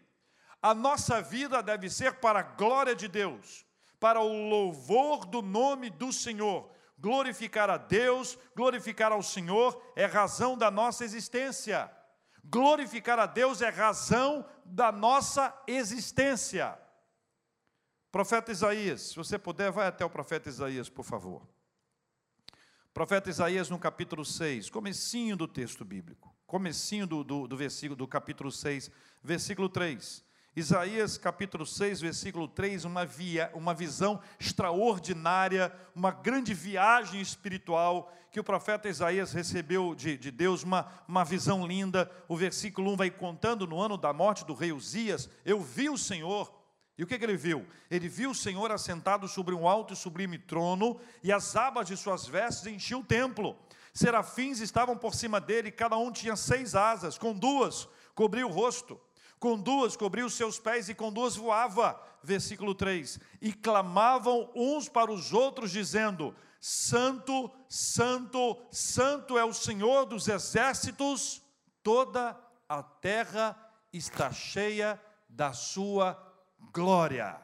A 0.67 0.73
nossa 0.73 1.21
vida 1.21 1.63
deve 1.63 1.89
ser 1.89 2.15
para 2.15 2.41
a 2.41 2.43
glória 2.43 2.93
de 2.93 3.07
Deus, 3.07 3.65
para 4.01 4.19
o 4.19 4.49
louvor 4.49 5.25
do 5.25 5.41
nome 5.41 5.89
do 5.89 6.11
Senhor. 6.11 6.69
Glorificar 6.99 7.69
a 7.69 7.77
Deus, 7.77 8.37
glorificar 8.53 9.13
ao 9.13 9.23
Senhor 9.23 9.81
é 9.95 10.05
razão 10.05 10.57
da 10.57 10.69
nossa 10.69 11.05
existência. 11.05 11.89
Glorificar 12.43 13.17
a 13.17 13.25
Deus 13.25 13.61
é 13.61 13.69
razão 13.69 14.45
da 14.65 14.91
nossa 14.91 15.57
existência. 15.67 16.77
Profeta 18.11 18.51
Isaías, 18.51 19.03
se 19.03 19.15
você 19.15 19.39
puder, 19.39 19.71
vai 19.71 19.87
até 19.87 20.03
o 20.03 20.09
profeta 20.09 20.49
Isaías, 20.49 20.89
por 20.89 21.05
favor. 21.05 21.47
Profeta 22.93 23.29
Isaías 23.29 23.69
no 23.69 23.79
capítulo 23.79 24.25
6, 24.25 24.69
comecinho 24.69 25.37
do 25.37 25.47
texto 25.47 25.85
bíblico, 25.85 26.35
comecinho 26.45 27.07
do, 27.07 27.23
do, 27.23 27.47
do 27.47 27.55
versículo 27.55 27.95
do 27.95 28.05
capítulo 28.05 28.51
6, 28.51 28.91
versículo 29.23 29.69
3. 29.69 30.26
Isaías 30.57 31.19
capítulo 31.19 31.67
6, 31.67 32.01
versículo 32.01 32.47
3, 32.47 32.83
uma, 32.83 33.05
via, 33.05 33.51
uma 33.53 33.75
visão 33.75 34.19
extraordinária, 34.39 35.71
uma 35.93 36.09
grande 36.09 36.51
viagem 36.51 37.21
espiritual 37.21 38.11
que 38.31 38.39
o 38.39 38.43
profeta 38.43 38.89
Isaías 38.89 39.31
recebeu 39.33 39.93
de, 39.93 40.17
de 40.17 40.31
Deus, 40.31 40.63
uma, 40.63 40.87
uma 41.07 41.23
visão 41.23 41.63
linda. 41.63 42.11
O 42.27 42.35
versículo 42.35 42.91
1 42.93 42.97
vai 42.97 43.11
contando 43.11 43.67
no 43.67 43.79
ano 43.79 43.97
da 43.97 44.11
morte 44.11 44.43
do 44.45 44.55
rei 44.55 44.71
Uzias: 44.71 45.29
Eu 45.45 45.61
vi 45.61 45.91
o 45.91 45.97
Senhor. 45.97 46.51
E 46.97 47.03
o 47.03 47.05
que, 47.05 47.19
que 47.19 47.25
ele 47.25 47.37
viu? 47.37 47.63
Ele 47.87 48.09
viu 48.09 48.31
o 48.31 48.35
Senhor 48.35 48.71
assentado 48.71 49.27
sobre 49.27 49.53
um 49.53 49.67
alto 49.67 49.93
e 49.93 49.95
sublime 49.95 50.39
trono, 50.39 50.99
e 51.21 51.31
as 51.31 51.55
abas 51.55 51.85
de 51.85 51.95
suas 51.95 52.25
vestes 52.25 52.65
enchiam 52.65 53.01
o 53.01 53.05
templo. 53.05 53.55
Serafins 53.93 54.59
estavam 54.59 54.97
por 54.97 55.13
cima 55.13 55.39
dele, 55.39 55.69
cada 55.69 55.97
um 55.97 56.11
tinha 56.11 56.35
seis 56.35 56.73
asas, 56.73 57.15
com 57.15 57.31
duas 57.31 57.87
cobriu 58.15 58.47
o 58.47 58.51
rosto 58.51 58.99
com 59.39 59.57
duas 59.57 59.95
cobriu 59.95 60.25
os 60.25 60.33
seus 60.33 60.59
pés 60.59 60.89
e 60.89 60.95
com 60.95 61.11
duas 61.11 61.35
voava. 61.35 61.99
Versículo 62.23 62.73
3: 62.73 63.19
E 63.41 63.53
clamavam 63.53 64.49
uns 64.55 64.89
para 64.89 65.11
os 65.11 65.33
outros, 65.33 65.71
dizendo: 65.71 66.35
Santo, 66.59 67.51
Santo, 67.69 68.57
Santo 68.71 69.37
é 69.37 69.45
o 69.45 69.53
Senhor 69.53 70.05
dos 70.05 70.27
exércitos, 70.27 71.41
toda 71.83 72.37
a 72.67 72.83
terra 72.83 73.55
está 73.93 74.31
cheia 74.31 74.99
da 75.29 75.53
sua 75.53 76.17
glória. 76.73 77.39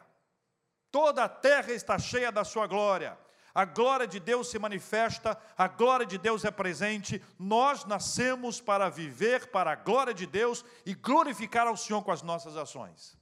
Toda 0.91 1.23
a 1.23 1.29
terra 1.29 1.71
está 1.71 1.97
cheia 1.97 2.31
da 2.31 2.43
sua 2.43 2.67
glória 2.67 3.17
a 3.53 3.65
glória 3.65 4.07
de 4.07 4.19
Deus 4.19 4.49
se 4.49 4.57
manifesta, 4.57 5.37
a 5.55 5.67
glória 5.67 6.05
de 6.05 6.17
Deus 6.17 6.43
é 6.43 6.49
presente, 6.49 7.21
nós 7.37 7.85
nascemos 7.85 8.59
para 8.59 8.89
viver 8.89 9.47
para 9.51 9.71
a 9.71 9.75
glória 9.75 10.13
de 10.13 10.25
Deus 10.25 10.65
e 10.85 10.95
glorificar 10.95 11.67
ao 11.67 11.77
Senhor 11.77 12.01
com 12.01 12.11
as 12.11 12.23
nossas 12.23 12.57
ações. 12.57 13.15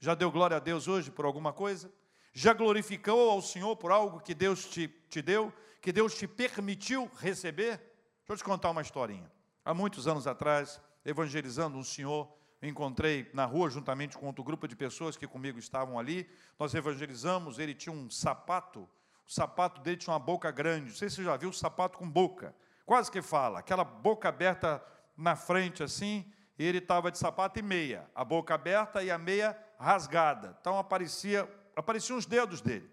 Já 0.00 0.14
deu 0.14 0.30
glória 0.30 0.56
a 0.56 0.60
Deus 0.60 0.88
hoje 0.88 1.10
por 1.10 1.26
alguma 1.26 1.52
coisa? 1.52 1.92
Já 2.32 2.54
glorificou 2.54 3.30
ao 3.30 3.42
Senhor 3.42 3.76
por 3.76 3.92
algo 3.92 4.20
que 4.20 4.34
Deus 4.34 4.64
te, 4.64 4.88
te 5.08 5.20
deu, 5.20 5.52
que 5.82 5.92
Deus 5.92 6.14
te 6.14 6.26
permitiu 6.26 7.10
receber? 7.18 7.76
Deixa 7.76 8.32
eu 8.32 8.36
te 8.38 8.44
contar 8.44 8.70
uma 8.70 8.82
historinha. 8.82 9.30
Há 9.62 9.74
muitos 9.74 10.08
anos 10.08 10.26
atrás, 10.26 10.80
evangelizando 11.04 11.76
um 11.76 11.84
senhor, 11.84 12.34
encontrei 12.62 13.30
na 13.34 13.44
rua 13.44 13.68
juntamente 13.68 14.16
com 14.16 14.26
outro 14.26 14.42
grupo 14.42 14.66
de 14.66 14.74
pessoas 14.74 15.16
que 15.16 15.26
comigo 15.26 15.58
estavam 15.58 15.98
ali. 15.98 16.28
Nós 16.58 16.74
evangelizamos, 16.74 17.58
ele 17.58 17.74
tinha 17.74 17.94
um 17.94 18.10
sapato 18.10 18.88
o 19.26 19.32
sapato 19.32 19.80
dele 19.80 19.96
tinha 19.96 20.12
uma 20.12 20.20
boca 20.20 20.50
grande. 20.50 20.88
Não 20.88 20.96
sei 20.96 21.08
se 21.08 21.16
você 21.16 21.24
já 21.24 21.36
viu 21.36 21.48
o 21.48 21.52
sapato 21.52 21.98
com 21.98 22.08
boca. 22.08 22.54
Quase 22.84 23.10
que 23.10 23.22
fala. 23.22 23.58
Aquela 23.58 23.84
boca 23.84 24.28
aberta 24.28 24.82
na 25.16 25.34
frente 25.34 25.82
assim. 25.82 26.30
E 26.58 26.64
ele 26.64 26.78
estava 26.78 27.10
de 27.10 27.18
sapato 27.18 27.58
e 27.58 27.62
meia. 27.62 28.08
A 28.14 28.24
boca 28.24 28.54
aberta 28.54 29.02
e 29.02 29.10
a 29.10 29.18
meia 29.18 29.58
rasgada. 29.78 30.56
Então 30.60 30.78
aparecia, 30.78 31.48
apareciam 31.74 32.18
os 32.18 32.26
dedos 32.26 32.60
dele. 32.60 32.90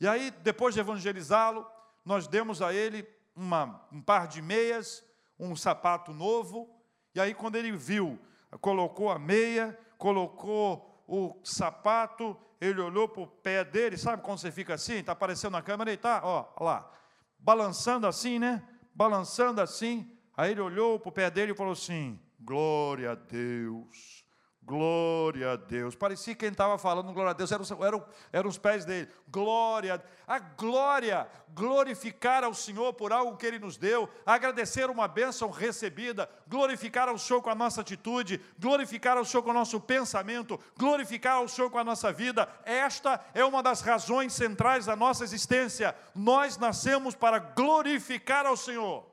E 0.00 0.08
aí, 0.08 0.30
depois 0.30 0.74
de 0.74 0.80
evangelizá-lo, 0.80 1.66
nós 2.04 2.26
demos 2.26 2.62
a 2.62 2.72
ele 2.72 3.06
uma, 3.36 3.86
um 3.92 4.00
par 4.00 4.26
de 4.26 4.40
meias, 4.40 5.04
um 5.38 5.54
sapato 5.54 6.12
novo. 6.12 6.74
E 7.14 7.20
aí, 7.20 7.34
quando 7.34 7.56
ele 7.56 7.72
viu, 7.72 8.18
colocou 8.60 9.10
a 9.10 9.18
meia, 9.18 9.78
colocou 9.98 10.89
o 11.10 11.40
sapato, 11.42 12.36
ele 12.60 12.80
olhou 12.80 13.08
para 13.08 13.22
o 13.22 13.26
pé 13.26 13.64
dele, 13.64 13.96
sabe 13.96 14.22
quando 14.22 14.38
você 14.38 14.52
fica 14.52 14.74
assim? 14.74 14.94
Está 14.94 15.10
aparecendo 15.10 15.52
na 15.52 15.62
câmera, 15.62 15.90
ele 15.90 15.96
está, 15.96 16.20
ó, 16.22 16.46
lá, 16.64 16.88
balançando 17.36 18.06
assim, 18.06 18.38
né? 18.38 18.62
Balançando 18.94 19.60
assim. 19.60 20.16
Aí 20.36 20.52
ele 20.52 20.60
olhou 20.60 21.00
para 21.00 21.08
o 21.08 21.12
pé 21.12 21.28
dele 21.28 21.50
e 21.50 21.54
falou 21.56 21.72
assim: 21.72 22.16
Glória 22.38 23.10
a 23.10 23.14
Deus. 23.16 24.24
Glória 24.62 25.52
a 25.52 25.56
Deus. 25.56 25.96
Parecia 25.96 26.34
que 26.34 26.40
quem 26.40 26.50
estava 26.50 26.76
falando 26.76 27.12
glória 27.12 27.30
a 27.30 27.34
Deus 27.34 27.50
eram, 27.50 28.48
os 28.48 28.58
pés 28.58 28.84
dele. 28.84 29.08
Glória, 29.26 30.02
a 30.26 30.38
glória, 30.38 31.26
glorificar 31.48 32.44
ao 32.44 32.52
Senhor 32.52 32.92
por 32.92 33.12
algo 33.12 33.36
que 33.36 33.46
Ele 33.46 33.58
nos 33.58 33.76
deu, 33.76 34.08
agradecer 34.24 34.90
uma 34.90 35.08
bênção 35.08 35.50
recebida, 35.50 36.30
glorificar 36.46 37.08
ao 37.08 37.18
Senhor 37.18 37.40
com 37.40 37.50
a 37.50 37.54
nossa 37.54 37.80
atitude, 37.80 38.40
glorificar 38.58 39.16
ao 39.16 39.24
Senhor 39.24 39.42
com 39.42 39.50
o 39.50 39.54
nosso 39.54 39.80
pensamento, 39.80 40.60
glorificar 40.76 41.36
ao 41.36 41.48
Senhor 41.48 41.70
com 41.70 41.78
a 41.78 41.84
nossa 41.84 42.12
vida. 42.12 42.48
Esta 42.64 43.18
é 43.32 43.44
uma 43.44 43.62
das 43.62 43.80
razões 43.80 44.34
centrais 44.34 44.86
da 44.86 44.94
nossa 44.94 45.24
existência. 45.24 45.96
Nós 46.14 46.58
nascemos 46.58 47.14
para 47.14 47.38
glorificar 47.38 48.44
ao 48.44 48.56
Senhor. 48.56 49.06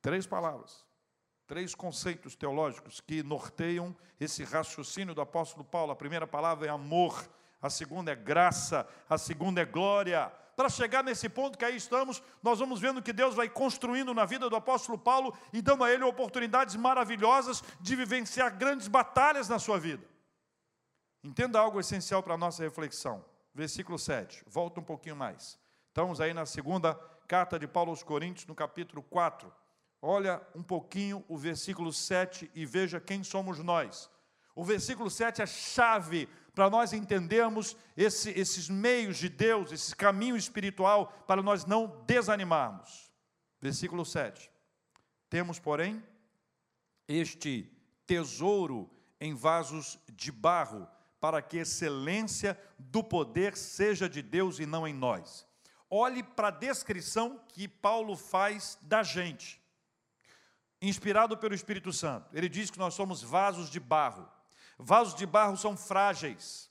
Três 0.00 0.26
palavras 0.26 0.85
três 1.46 1.74
conceitos 1.74 2.34
teológicos 2.34 3.00
que 3.00 3.22
norteiam 3.22 3.96
esse 4.18 4.42
raciocínio 4.44 5.14
do 5.14 5.20
apóstolo 5.20 5.64
Paulo. 5.64 5.92
A 5.92 5.96
primeira 5.96 6.26
palavra 6.26 6.66
é 6.66 6.70
amor, 6.70 7.28
a 7.60 7.70
segunda 7.70 8.12
é 8.12 8.14
graça, 8.14 8.86
a 9.08 9.16
segunda 9.16 9.60
é 9.60 9.64
glória. 9.64 10.32
Para 10.56 10.68
chegar 10.68 11.04
nesse 11.04 11.28
ponto 11.28 11.58
que 11.58 11.64
aí 11.64 11.76
estamos, 11.76 12.22
nós 12.42 12.58
vamos 12.58 12.80
vendo 12.80 13.02
que 13.02 13.12
Deus 13.12 13.34
vai 13.34 13.48
construindo 13.48 14.14
na 14.14 14.24
vida 14.24 14.48
do 14.48 14.56
apóstolo 14.56 14.98
Paulo 14.98 15.36
e 15.52 15.60
dando 15.60 15.84
a 15.84 15.92
ele 15.92 16.02
oportunidades 16.02 16.74
maravilhosas 16.76 17.62
de 17.80 17.94
vivenciar 17.94 18.56
grandes 18.56 18.88
batalhas 18.88 19.48
na 19.48 19.58
sua 19.58 19.78
vida. 19.78 20.04
Entenda 21.22 21.58
algo 21.60 21.78
essencial 21.78 22.22
para 22.22 22.34
a 22.34 22.38
nossa 22.38 22.62
reflexão. 22.62 23.24
Versículo 23.54 23.98
7, 23.98 24.44
volta 24.46 24.80
um 24.80 24.84
pouquinho 24.84 25.16
mais. 25.16 25.58
Estamos 25.88 26.20
aí 26.20 26.34
na 26.34 26.46
segunda 26.46 26.94
carta 27.26 27.58
de 27.58 27.66
Paulo 27.66 27.90
aos 27.90 28.02
Coríntios, 28.02 28.46
no 28.46 28.54
capítulo 28.54 29.02
4. 29.02 29.52
Olha 30.08 30.40
um 30.54 30.62
pouquinho 30.62 31.24
o 31.26 31.36
versículo 31.36 31.92
7 31.92 32.48
e 32.54 32.64
veja 32.64 33.00
quem 33.00 33.24
somos 33.24 33.58
nós. 33.58 34.08
O 34.54 34.62
versículo 34.62 35.10
7 35.10 35.42
é 35.42 35.46
chave 35.46 36.28
para 36.54 36.70
nós 36.70 36.92
entendermos 36.92 37.76
esse, 37.96 38.30
esses 38.30 38.68
meios 38.68 39.16
de 39.16 39.28
Deus, 39.28 39.72
esse 39.72 39.96
caminho 39.96 40.36
espiritual, 40.36 41.08
para 41.26 41.42
nós 41.42 41.64
não 41.64 42.04
desanimarmos. 42.06 43.10
Versículo 43.60 44.06
7. 44.06 44.48
Temos, 45.28 45.58
porém, 45.58 46.00
este 47.08 47.68
tesouro 48.06 48.88
em 49.20 49.34
vasos 49.34 49.98
de 50.12 50.30
barro, 50.30 50.86
para 51.18 51.42
que 51.42 51.58
a 51.58 51.62
excelência 51.62 52.56
do 52.78 53.02
poder 53.02 53.56
seja 53.56 54.08
de 54.08 54.22
Deus 54.22 54.60
e 54.60 54.66
não 54.66 54.86
em 54.86 54.94
nós. 54.94 55.44
Olhe 55.90 56.22
para 56.22 56.46
a 56.46 56.52
descrição 56.52 57.40
que 57.48 57.66
Paulo 57.66 58.16
faz 58.16 58.78
da 58.80 59.02
gente 59.02 59.65
inspirado 60.80 61.36
pelo 61.36 61.54
Espírito 61.54 61.92
Santo. 61.92 62.28
Ele 62.32 62.48
diz 62.48 62.70
que 62.70 62.78
nós 62.78 62.94
somos 62.94 63.22
vasos 63.22 63.70
de 63.70 63.80
barro. 63.80 64.28
Vasos 64.78 65.14
de 65.14 65.26
barro 65.26 65.56
são 65.56 65.76
frágeis. 65.76 66.70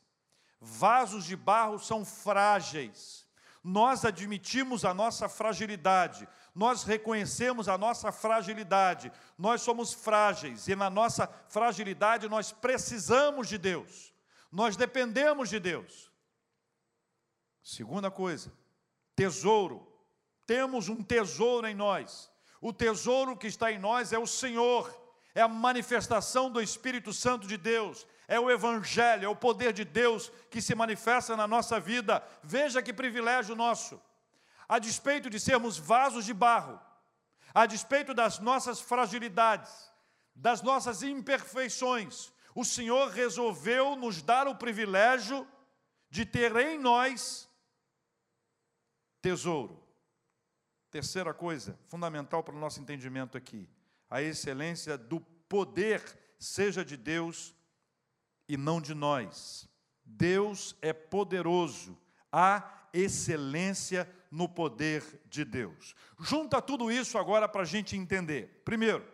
Vasos 0.59 1.25
de 1.25 1.35
barro 1.35 1.79
são 1.79 2.05
frágeis. 2.05 3.25
Nós 3.63 4.05
admitimos 4.05 4.85
a 4.85 4.93
nossa 4.93 5.27
fragilidade, 5.27 6.27
nós 6.53 6.83
reconhecemos 6.83 7.67
a 7.67 7.75
nossa 7.79 8.11
fragilidade, 8.11 9.11
nós 9.35 9.63
somos 9.63 9.91
frágeis 9.91 10.67
e 10.67 10.75
na 10.75 10.87
nossa 10.87 11.27
fragilidade 11.49 12.29
nós 12.29 12.51
precisamos 12.51 13.47
de 13.49 13.57
Deus, 13.57 14.13
nós 14.51 14.77
dependemos 14.77 15.49
de 15.49 15.59
Deus. 15.59 16.11
Segunda 17.63 18.11
coisa, 18.11 18.53
tesouro. 19.15 19.91
Temos 20.45 20.87
um 20.87 21.01
tesouro 21.01 21.65
em 21.65 21.73
nós. 21.73 22.31
O 22.67 22.73
tesouro 22.73 23.37
que 23.37 23.45
está 23.45 23.71
em 23.71 23.77
nós 23.77 24.11
é 24.11 24.17
o 24.17 24.25
Senhor, 24.25 24.91
é 25.35 25.41
a 25.43 25.47
manifestação 25.47 26.49
do 26.49 26.59
Espírito 26.59 27.13
Santo 27.13 27.45
de 27.45 27.57
Deus, 27.57 28.07
é 28.27 28.39
o 28.39 28.49
Evangelho, 28.49 29.25
é 29.25 29.29
o 29.29 29.35
poder 29.35 29.71
de 29.71 29.85
Deus 29.85 30.31
que 30.49 30.59
se 30.59 30.73
manifesta 30.73 31.37
na 31.37 31.47
nossa 31.47 31.79
vida. 31.79 32.27
Veja 32.41 32.81
que 32.81 32.91
privilégio 32.91 33.55
nosso. 33.55 34.01
A 34.67 34.79
despeito 34.79 35.29
de 35.29 35.39
sermos 35.39 35.77
vasos 35.77 36.25
de 36.25 36.33
barro, 36.33 36.81
a 37.53 37.67
despeito 37.67 38.15
das 38.15 38.39
nossas 38.39 38.81
fragilidades, 38.81 39.71
das 40.33 40.63
nossas 40.63 41.03
imperfeições, 41.03 42.33
o 42.55 42.65
Senhor 42.65 43.11
resolveu 43.11 43.95
nos 43.95 44.23
dar 44.23 44.47
o 44.47 44.55
privilégio 44.55 45.47
de 46.09 46.25
ter 46.25 46.55
em 46.55 46.79
nós 46.79 47.47
tesouro. 49.21 49.84
Terceira 50.95 51.33
coisa, 51.33 51.77
fundamental 51.89 52.41
para 52.41 52.55
o 52.55 52.57
nosso 52.57 52.79
entendimento 52.79 53.37
aqui, 53.37 53.69
a 54.09 54.21
excelência 54.21 54.97
do 54.97 55.19
poder 55.19 56.01
seja 56.39 56.85
de 56.85 56.95
Deus 56.95 57.53
e 58.47 58.55
não 58.55 58.79
de 58.79 58.93
nós. 58.93 59.67
Deus 60.05 60.73
é 60.81 60.93
poderoso, 60.93 61.97
há 62.31 62.87
excelência 62.93 64.09
no 64.31 64.47
poder 64.47 65.03
de 65.25 65.43
Deus. 65.43 65.93
Junta 66.17 66.61
tudo 66.61 66.89
isso 66.89 67.17
agora 67.17 67.49
para 67.49 67.63
a 67.63 67.65
gente 67.65 67.97
entender. 67.97 68.61
Primeiro, 68.63 69.05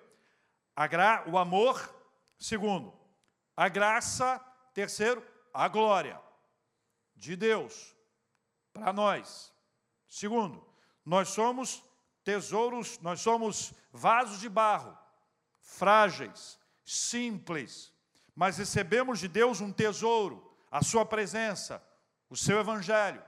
a 0.76 0.88
o 1.26 1.36
amor. 1.36 1.96
Segundo, 2.38 2.94
a 3.58 3.68
graça. 3.68 4.38
Terceiro, 4.72 5.26
a 5.52 5.68
glória 5.68 6.22
de 7.16 7.36
Deus 7.36 7.96
para 8.72 8.94
nós. 8.94 9.52
Segundo, 10.08 10.71
nós 11.06 11.30
somos 11.30 11.84
tesouros, 12.24 13.00
nós 13.00 13.22
somos 13.22 13.74
vasos 13.92 14.40
de 14.40 14.50
barro, 14.50 14.98
frágeis, 15.60 16.60
simples, 16.84 17.92
mas 18.36 18.58
recebemos 18.58 19.20
de 19.20 19.28
Deus 19.28 19.62
um 19.62 19.72
tesouro, 19.72 20.56
a 20.70 20.84
Sua 20.84 21.06
presença, 21.06 21.84
o 22.30 22.36
Seu 22.36 22.60
Evangelho. 22.60 23.22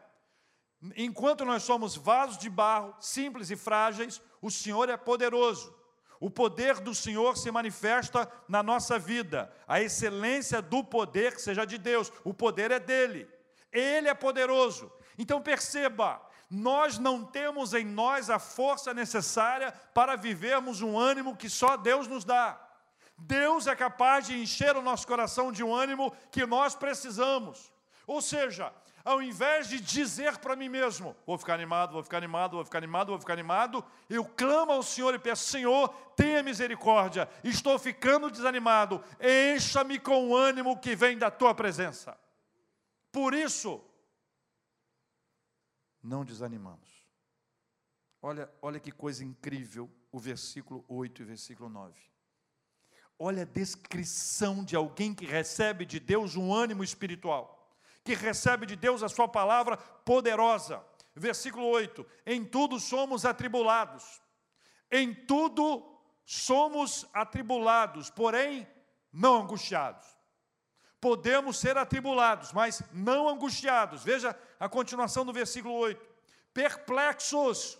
Enquanto 0.95 1.45
nós 1.45 1.63
somos 1.63 1.95
vasos 1.95 2.37
de 2.37 2.49
barro, 2.49 2.95
simples 2.99 3.49
e 3.49 3.55
frágeis, 3.55 4.21
o 4.41 4.51
Senhor 4.51 4.89
é 4.89 4.97
poderoso. 4.97 5.73
O 6.19 6.29
poder 6.29 6.79
do 6.79 6.95
Senhor 6.95 7.37
se 7.37 7.51
manifesta 7.51 8.31
na 8.47 8.63
nossa 8.63 8.97
vida. 8.97 9.53
A 9.67 9.81
excelência 9.81 10.61
do 10.61 10.83
poder 10.83 11.37
seja 11.39 11.65
de 11.65 11.77
Deus. 11.77 12.11
O 12.23 12.33
poder 12.33 12.71
é 12.71 12.79
dele. 12.79 13.29
Ele 13.71 14.07
é 14.07 14.13
poderoso. 14.13 14.91
Então 15.17 15.41
perceba, 15.41 16.25
nós 16.53 16.99
não 16.99 17.25
temos 17.25 17.73
em 17.73 17.83
nós 17.83 18.29
a 18.29 18.37
força 18.37 18.93
necessária 18.93 19.71
para 19.91 20.15
vivermos 20.15 20.81
um 20.81 20.97
ânimo 20.97 21.35
que 21.35 21.49
só 21.49 21.75
Deus 21.75 22.07
nos 22.07 22.23
dá. 22.23 22.61
Deus 23.17 23.65
é 23.65 23.75
capaz 23.75 24.27
de 24.27 24.39
encher 24.39 24.77
o 24.77 24.81
nosso 24.81 25.07
coração 25.07 25.51
de 25.51 25.63
um 25.63 25.73
ânimo 25.73 26.15
que 26.31 26.45
nós 26.45 26.75
precisamos. 26.75 27.71
Ou 28.05 28.21
seja, 28.21 28.71
ao 29.03 29.19
invés 29.19 29.67
de 29.67 29.79
dizer 29.79 30.37
para 30.37 30.55
mim 30.55 30.69
mesmo, 30.69 31.15
vou 31.25 31.39
ficar 31.39 31.55
animado, 31.55 31.93
vou 31.93 32.03
ficar 32.03 32.17
animado, 32.17 32.55
vou 32.55 32.65
ficar 32.65 32.77
animado, 32.77 33.07
vou 33.07 33.19
ficar 33.19 33.33
animado, 33.33 33.83
eu 34.07 34.23
clamo 34.23 34.73
ao 34.73 34.83
Senhor 34.83 35.15
e 35.15 35.19
peço, 35.19 35.45
Senhor, 35.45 35.89
tenha 36.15 36.43
misericórdia, 36.43 37.27
estou 37.43 37.79
ficando 37.79 38.29
desanimado, 38.29 39.03
encha-me 39.19 39.97
com 39.97 40.29
o 40.29 40.35
ânimo 40.35 40.77
que 40.77 40.95
vem 40.95 41.17
da 41.17 41.31
tua 41.31 41.55
presença. 41.55 42.15
Por 43.11 43.33
isso, 43.33 43.83
não 46.03 46.25
desanimamos. 46.25 46.89
Olha, 48.21 48.51
olha 48.61 48.79
que 48.79 48.91
coisa 48.91 49.23
incrível 49.23 49.89
o 50.11 50.19
versículo 50.19 50.83
8 50.87 51.21
e 51.21 51.25
versículo 51.25 51.69
9. 51.69 51.99
Olha 53.17 53.43
a 53.43 53.45
descrição 53.45 54.63
de 54.63 54.75
alguém 54.75 55.13
que 55.13 55.25
recebe 55.25 55.85
de 55.85 55.99
Deus 55.99 56.35
um 56.35 56.53
ânimo 56.53 56.83
espiritual, 56.83 57.73
que 58.03 58.13
recebe 58.13 58.65
de 58.65 58.75
Deus 58.75 59.01
a 59.01 59.09
sua 59.09 59.27
palavra 59.27 59.77
poderosa. 59.77 60.83
Versículo 61.15 61.67
8: 61.67 62.05
Em 62.25 62.43
tudo 62.43 62.79
somos 62.79 63.25
atribulados, 63.25 64.21
em 64.91 65.13
tudo 65.13 65.89
somos 66.25 67.05
atribulados, 67.13 68.09
porém 68.09 68.67
não 69.11 69.41
angustiados. 69.43 70.12
Podemos 71.03 71.57
ser 71.59 71.77
atribulados, 71.77 72.53
mas 72.53 72.81
não 72.93 73.27
angustiados. 73.27 74.03
Veja 74.03 74.33
a 74.57 74.69
continuação 74.69 75.25
do 75.25 75.33
versículo 75.33 75.73
8: 75.73 76.01
Perplexos, 76.53 77.77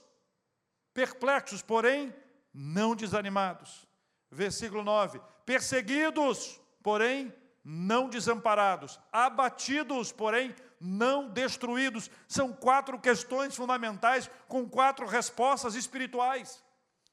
perplexos, 0.94 1.62
porém 1.62 2.14
não 2.54 2.94
desanimados 2.94 3.88
versículo 4.34 4.84
9: 4.84 5.22
perseguidos, 5.46 6.60
porém 6.82 7.34
não 7.64 8.10
desamparados, 8.10 9.00
abatidos, 9.12 10.12
porém 10.12 10.54
não 10.80 11.30
destruídos. 11.30 12.10
São 12.28 12.52
quatro 12.52 13.00
questões 13.00 13.56
fundamentais 13.56 14.30
com 14.48 14.68
quatro 14.68 15.06
respostas 15.06 15.76
espirituais. 15.76 16.62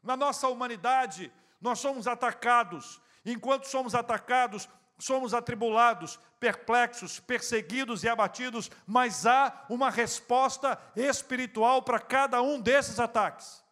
Na 0.03 0.17
nossa 0.17 0.49
humanidade, 0.49 1.33
nós 1.61 1.79
somos 1.79 2.09
atacados. 2.09 3.01
Enquanto 3.25 3.67
somos 3.67 3.95
atacados, 3.95 4.69
somos 5.01 5.35
atribulados, 5.35 6.19
perplexos, 6.39 7.19
perseguidos 7.19 8.05
e 8.05 8.09
abatidos, 8.09 8.71
mas 8.87 9.27
há 9.27 9.65
uma 9.69 9.91
resposta 9.91 10.81
espiritual 10.95 11.83
para 11.83 11.99
cada 11.99 12.41
um 12.43 12.61
desses 12.61 13.01
ataques. 13.01 13.65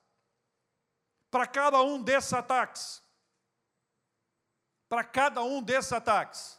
Para 1.31 1.47
cada 1.47 1.81
um 1.83 2.03
desses 2.03 2.33
ataques. 2.33 3.03
Para 4.89 5.05
cada 5.05 5.43
um 5.43 5.63
desses 5.63 5.93
ataques, 5.93 6.58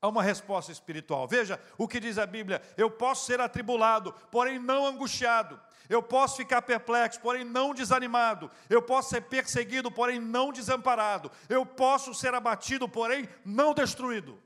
há 0.00 0.08
uma 0.08 0.22
resposta 0.22 0.72
espiritual. 0.72 1.26
Veja 1.26 1.60
o 1.76 1.88
que 1.88 2.00
diz 2.00 2.18
a 2.18 2.26
Bíblia: 2.26 2.62
eu 2.76 2.90
posso 2.90 3.26
ser 3.26 3.40
atribulado, 3.40 4.12
porém 4.30 4.58
não 4.58 4.86
angustiado. 4.86 5.60
Eu 5.88 6.02
posso 6.02 6.36
ficar 6.36 6.60
perplexo, 6.62 7.20
porém 7.20 7.44
não 7.44 7.72
desanimado. 7.72 8.50
Eu 8.68 8.82
posso 8.82 9.08
ser 9.08 9.22
perseguido, 9.22 9.90
porém 9.90 10.20
não 10.20 10.52
desamparado. 10.52 11.30
Eu 11.48 11.64
posso 11.64 12.12
ser 12.14 12.34
abatido, 12.34 12.86
porém 12.86 13.26
não 13.44 13.72
destruído. 13.72 14.38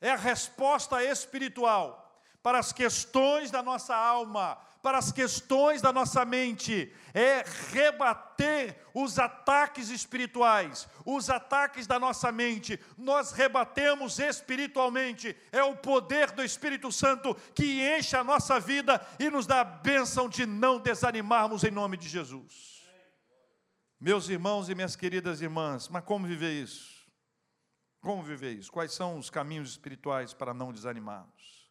É 0.00 0.10
a 0.10 0.16
resposta 0.16 1.02
espiritual 1.02 2.22
para 2.42 2.58
as 2.58 2.72
questões 2.72 3.50
da 3.50 3.62
nossa 3.62 3.94
alma, 3.94 4.58
para 4.82 4.98
as 4.98 5.12
questões 5.12 5.82
da 5.82 5.92
nossa 5.92 6.24
mente, 6.24 6.92
é 7.12 7.44
rebater 7.70 8.76
os 8.94 9.18
ataques 9.18 9.90
espirituais, 9.90 10.88
os 11.04 11.28
ataques 11.28 11.86
da 11.86 11.98
nossa 11.98 12.32
mente. 12.32 12.80
Nós 12.96 13.32
rebatemos 13.32 14.18
espiritualmente, 14.18 15.36
é 15.52 15.62
o 15.62 15.76
poder 15.76 16.30
do 16.30 16.42
Espírito 16.42 16.90
Santo 16.90 17.34
que 17.54 17.82
enche 17.96 18.16
a 18.16 18.24
nossa 18.24 18.58
vida 18.58 19.06
e 19.18 19.28
nos 19.28 19.46
dá 19.46 19.60
a 19.60 19.64
bênção 19.64 20.28
de 20.28 20.46
não 20.46 20.78
desanimarmos 20.78 21.62
em 21.62 21.70
nome 21.70 21.96
de 21.96 22.08
Jesus. 22.08 22.80
Meus 24.00 24.30
irmãos 24.30 24.70
e 24.70 24.74
minhas 24.74 24.96
queridas 24.96 25.42
irmãs, 25.42 25.88
mas 25.88 26.04
como 26.04 26.26
viver 26.26 26.62
isso? 26.62 27.06
Como 28.00 28.22
viver 28.22 28.56
isso? 28.56 28.72
Quais 28.72 28.94
são 28.94 29.18
os 29.18 29.28
caminhos 29.28 29.70
espirituais 29.72 30.32
para 30.32 30.54
não 30.54 30.72
desanimarmos? 30.72 31.70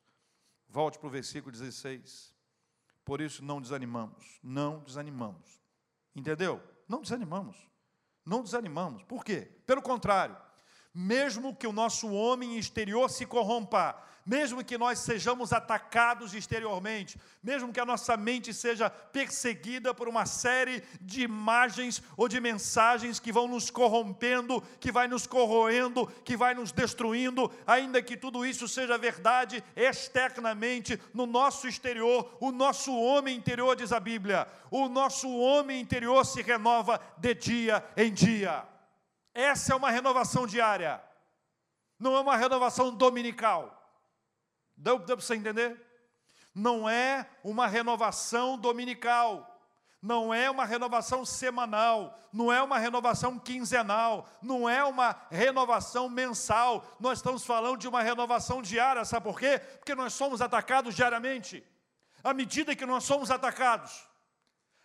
Volte 0.68 1.00
para 1.00 1.08
o 1.08 1.12
versículo 1.12 1.52
16. 1.52 2.38
Por 3.10 3.22
isso 3.22 3.44
não 3.44 3.60
desanimamos, 3.60 4.40
não 4.44 4.84
desanimamos. 4.84 5.60
Entendeu? 6.16 6.62
Não 6.88 7.02
desanimamos. 7.02 7.58
Não 8.24 8.44
desanimamos. 8.44 9.02
Por 9.02 9.26
quê? 9.26 9.50
Pelo 9.66 9.82
contrário, 9.82 10.38
mesmo 10.94 11.56
que 11.56 11.66
o 11.66 11.72
nosso 11.72 12.12
homem 12.12 12.60
exterior 12.60 13.10
se 13.10 13.26
corrompa, 13.26 14.00
mesmo 14.30 14.64
que 14.64 14.78
nós 14.78 15.00
sejamos 15.00 15.52
atacados 15.52 16.36
exteriormente, 16.36 17.20
mesmo 17.42 17.74
que 17.74 17.80
a 17.80 17.86
nossa 17.86 18.16
mente 18.16 18.54
seja 18.54 18.88
perseguida 18.88 19.92
por 19.92 20.08
uma 20.08 20.24
série 20.28 20.84
de 21.02 21.24
imagens 21.24 22.04
ou 22.16 22.28
de 22.28 22.40
mensagens 22.40 23.20
que 23.20 23.32
vão 23.32 23.48
nos 23.48 23.72
corrompendo, 23.72 24.62
que 24.80 24.92
vai 24.92 25.08
nos 25.08 25.26
corroendo, 25.26 26.06
que 26.24 26.38
vai 26.38 26.54
nos 26.54 26.72
destruindo, 26.72 27.52
ainda 27.66 28.04
que 28.04 28.16
tudo 28.16 28.46
isso 28.46 28.68
seja 28.68 29.00
verdade 29.00 29.64
externamente 29.76 31.02
no 31.12 31.26
nosso 31.26 31.68
exterior, 31.68 32.38
o 32.40 32.52
nosso 32.52 32.96
homem 32.96 33.36
interior 33.36 33.76
diz 33.76 33.92
a 33.92 34.00
Bíblia, 34.00 34.48
o 34.70 34.88
nosso 34.88 35.28
homem 35.28 35.82
interior 35.82 36.24
se 36.24 36.44
renova 36.44 37.02
de 37.18 37.34
dia 37.34 37.84
em 37.98 38.14
dia. 38.14 38.64
Essa 39.34 39.74
é 39.74 39.76
uma 39.76 39.90
renovação 39.90 40.46
diária, 40.46 41.02
não 41.98 42.16
é 42.16 42.20
uma 42.20 42.38
renovação 42.38 42.94
dominical. 42.96 43.79
Deu, 44.80 44.98
deu 44.98 45.18
para 45.18 45.26
você 45.26 45.36
entender? 45.36 45.80
Não 46.56 46.90
é 46.90 47.30
uma 47.44 47.68
renovação 47.68 48.58
dominical, 48.58 49.46
não 50.02 50.34
é 50.34 50.50
uma 50.50 50.64
renovação 50.64 51.26
semanal, 51.26 52.18
não 52.32 52.52
é 52.52 52.64
uma 52.64 52.80
renovação 52.80 53.38
quinzenal, 53.38 54.26
não 54.42 54.70
é 54.70 54.82
uma 54.84 55.22
renovação 55.30 56.08
mensal. 56.10 56.86
Nós 56.98 57.20
estamos 57.20 57.46
falando 57.46 57.78
de 57.78 57.90
uma 57.90 58.02
renovação 58.02 58.62
diária, 58.62 59.04
sabe 59.04 59.26
por 59.26 59.38
quê? 59.38 59.60
Porque 59.60 59.94
nós 59.94 60.14
somos 60.14 60.42
atacados 60.42 60.96
diariamente. 60.96 61.62
À 62.24 62.34
medida 62.34 62.76
que 62.76 62.86
nós 62.86 63.04
somos 63.04 63.30
atacados, 63.30 64.08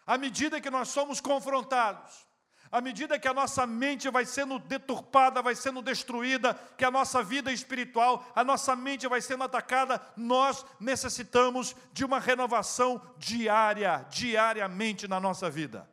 à 0.05 0.19
medida 0.19 0.61
que 0.61 0.71
nós 0.71 0.89
somos 0.89 1.21
confrontados, 1.21 2.27
à 2.75 2.81
medida 2.81 3.21
que 3.21 3.29
a 3.29 3.33
nossa 3.33 3.65
mente 3.69 4.11
vai 4.11 4.27
sendo 4.27 4.59
deturpada, 4.59 5.41
vai 5.41 5.55
sendo 5.55 5.81
destruída, 5.81 6.55
que 6.77 6.85
a 6.85 6.91
nossa 6.91 7.23
vida 7.23 7.53
espiritual, 7.53 8.29
a 8.35 8.43
nossa 8.43 8.75
mente 8.75 9.07
vai 9.07 9.21
sendo 9.21 9.45
atacada, 9.45 10.05
nós 10.17 10.67
necessitamos 10.81 11.77
de 11.93 12.05
uma 12.05 12.19
renovação 12.19 13.01
diária, 13.17 14.05
diariamente 14.11 15.07
na 15.07 15.21
nossa 15.21 15.49
vida. 15.49 15.89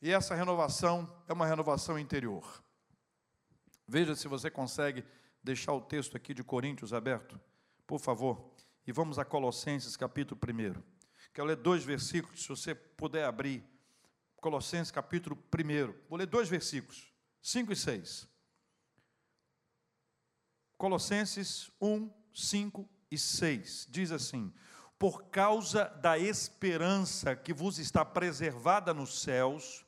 E 0.00 0.12
essa 0.12 0.36
renovação 0.36 1.12
é 1.26 1.32
uma 1.32 1.46
renovação 1.46 1.98
interior. 1.98 2.62
Veja 3.84 4.14
se 4.14 4.28
você 4.28 4.48
consegue 4.48 5.04
deixar 5.42 5.72
o 5.72 5.80
texto 5.80 6.16
aqui 6.16 6.32
de 6.32 6.44
Coríntios 6.44 6.92
aberto, 6.92 7.40
por 7.88 7.98
favor, 7.98 8.52
e 8.86 8.92
vamos 8.92 9.18
a 9.18 9.24
Colossenses 9.24 9.96
capítulo 9.96 10.40
1. 10.40 10.80
Quero 11.32 11.48
ler 11.48 11.56
dois 11.56 11.82
versículos, 11.82 12.44
se 12.44 12.48
você 12.50 12.72
puder 12.72 13.24
abrir 13.24 13.73
Colossenses 14.44 14.90
capítulo 14.90 15.38
1. 15.58 15.94
Vou 16.06 16.18
ler 16.18 16.26
dois 16.26 16.50
versículos, 16.50 17.10
5 17.40 17.72
e 17.72 17.76
6. 17.76 18.28
Colossenses 20.76 21.70
1, 21.80 22.10
5 22.34 22.86
e 23.10 23.16
6. 23.16 23.86
Diz 23.88 24.12
assim: 24.12 24.52
Por 24.98 25.30
causa 25.30 25.86
da 25.86 26.18
esperança 26.18 27.34
que 27.34 27.54
vos 27.54 27.78
está 27.78 28.04
preservada 28.04 28.92
nos 28.92 29.22
céus, 29.22 29.82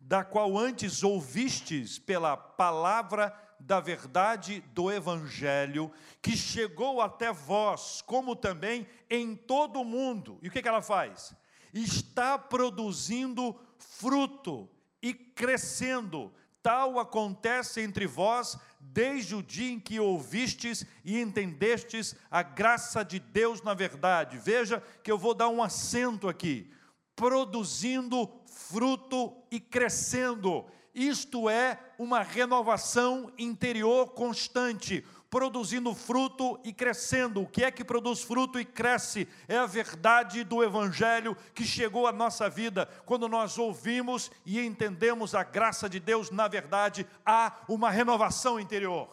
da 0.00 0.22
qual 0.22 0.56
antes 0.56 1.02
ouvistes 1.02 1.98
pela 1.98 2.36
palavra 2.36 3.36
da 3.58 3.80
verdade 3.80 4.60
do 4.72 4.88
Evangelho, 4.88 5.90
que 6.22 6.36
chegou 6.36 7.00
até 7.00 7.32
vós, 7.32 8.02
como 8.02 8.36
também 8.36 8.86
em 9.10 9.34
todo 9.34 9.80
o 9.80 9.84
mundo. 9.84 10.38
E 10.42 10.46
o 10.46 10.50
que, 10.52 10.60
ela 10.60 10.80
faz? 10.80 11.34
Está 11.74 12.38
produzindo 12.38 13.65
fruto 13.78 14.68
e 15.02 15.14
crescendo. 15.14 16.32
Tal 16.62 16.98
acontece 16.98 17.80
entre 17.80 18.06
vós 18.06 18.58
desde 18.80 19.34
o 19.34 19.42
dia 19.42 19.72
em 19.72 19.80
que 19.80 20.00
ouvistes 20.00 20.84
e 21.04 21.20
entendestes 21.20 22.14
a 22.30 22.42
graça 22.42 23.04
de 23.04 23.18
Deus 23.18 23.62
na 23.62 23.74
verdade. 23.74 24.38
Veja 24.38 24.82
que 25.02 25.10
eu 25.10 25.18
vou 25.18 25.34
dar 25.34 25.48
um 25.48 25.62
acento 25.62 26.28
aqui. 26.28 26.70
Produzindo 27.14 28.30
fruto 28.46 29.36
e 29.50 29.60
crescendo. 29.60 30.64
Isto 30.94 31.48
é 31.48 31.78
uma 31.98 32.22
renovação 32.22 33.30
interior 33.38 34.08
constante 34.14 35.04
produzindo 35.30 35.94
fruto 35.94 36.58
e 36.64 36.72
crescendo. 36.72 37.42
O 37.42 37.46
que 37.46 37.64
é 37.64 37.70
que 37.70 37.84
produz 37.84 38.22
fruto 38.22 38.58
e 38.58 38.64
cresce? 38.64 39.28
É 39.48 39.56
a 39.56 39.66
verdade 39.66 40.44
do 40.44 40.62
Evangelho 40.62 41.36
que 41.54 41.64
chegou 41.64 42.06
à 42.06 42.12
nossa 42.12 42.48
vida. 42.48 42.86
Quando 43.04 43.28
nós 43.28 43.58
ouvimos 43.58 44.30
e 44.44 44.60
entendemos 44.60 45.34
a 45.34 45.42
graça 45.42 45.88
de 45.88 46.00
Deus, 46.00 46.30
na 46.30 46.48
verdade, 46.48 47.06
há 47.24 47.52
uma 47.68 47.90
renovação 47.90 48.60
interior. 48.60 49.08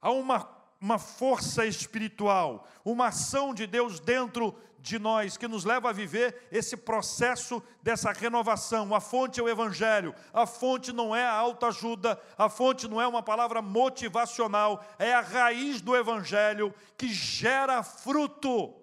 Há 0.00 0.10
uma, 0.10 0.48
uma 0.80 0.98
força 0.98 1.64
espiritual, 1.64 2.68
uma 2.84 3.08
ação 3.08 3.54
de 3.54 3.66
Deus 3.66 3.98
dentro 3.98 4.54
de 4.84 4.98
nós, 4.98 5.38
que 5.38 5.48
nos 5.48 5.64
leva 5.64 5.88
a 5.88 5.94
viver 5.94 6.46
esse 6.52 6.76
processo 6.76 7.62
dessa 7.82 8.12
renovação. 8.12 8.94
A 8.94 9.00
fonte 9.00 9.40
é 9.40 9.42
o 9.42 9.48
Evangelho, 9.48 10.14
a 10.30 10.46
fonte 10.46 10.92
não 10.92 11.16
é 11.16 11.24
a 11.24 11.32
autoajuda, 11.32 12.20
a 12.36 12.50
fonte 12.50 12.86
não 12.86 13.00
é 13.00 13.06
uma 13.06 13.22
palavra 13.22 13.62
motivacional, 13.62 14.84
é 14.98 15.14
a 15.14 15.22
raiz 15.22 15.80
do 15.80 15.96
Evangelho 15.96 16.72
que 16.98 17.08
gera 17.08 17.82
fruto. 17.82 18.74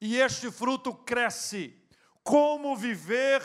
E 0.00 0.16
este 0.16 0.48
fruto 0.48 0.94
cresce. 0.94 1.76
Como 2.22 2.76
viver 2.76 3.42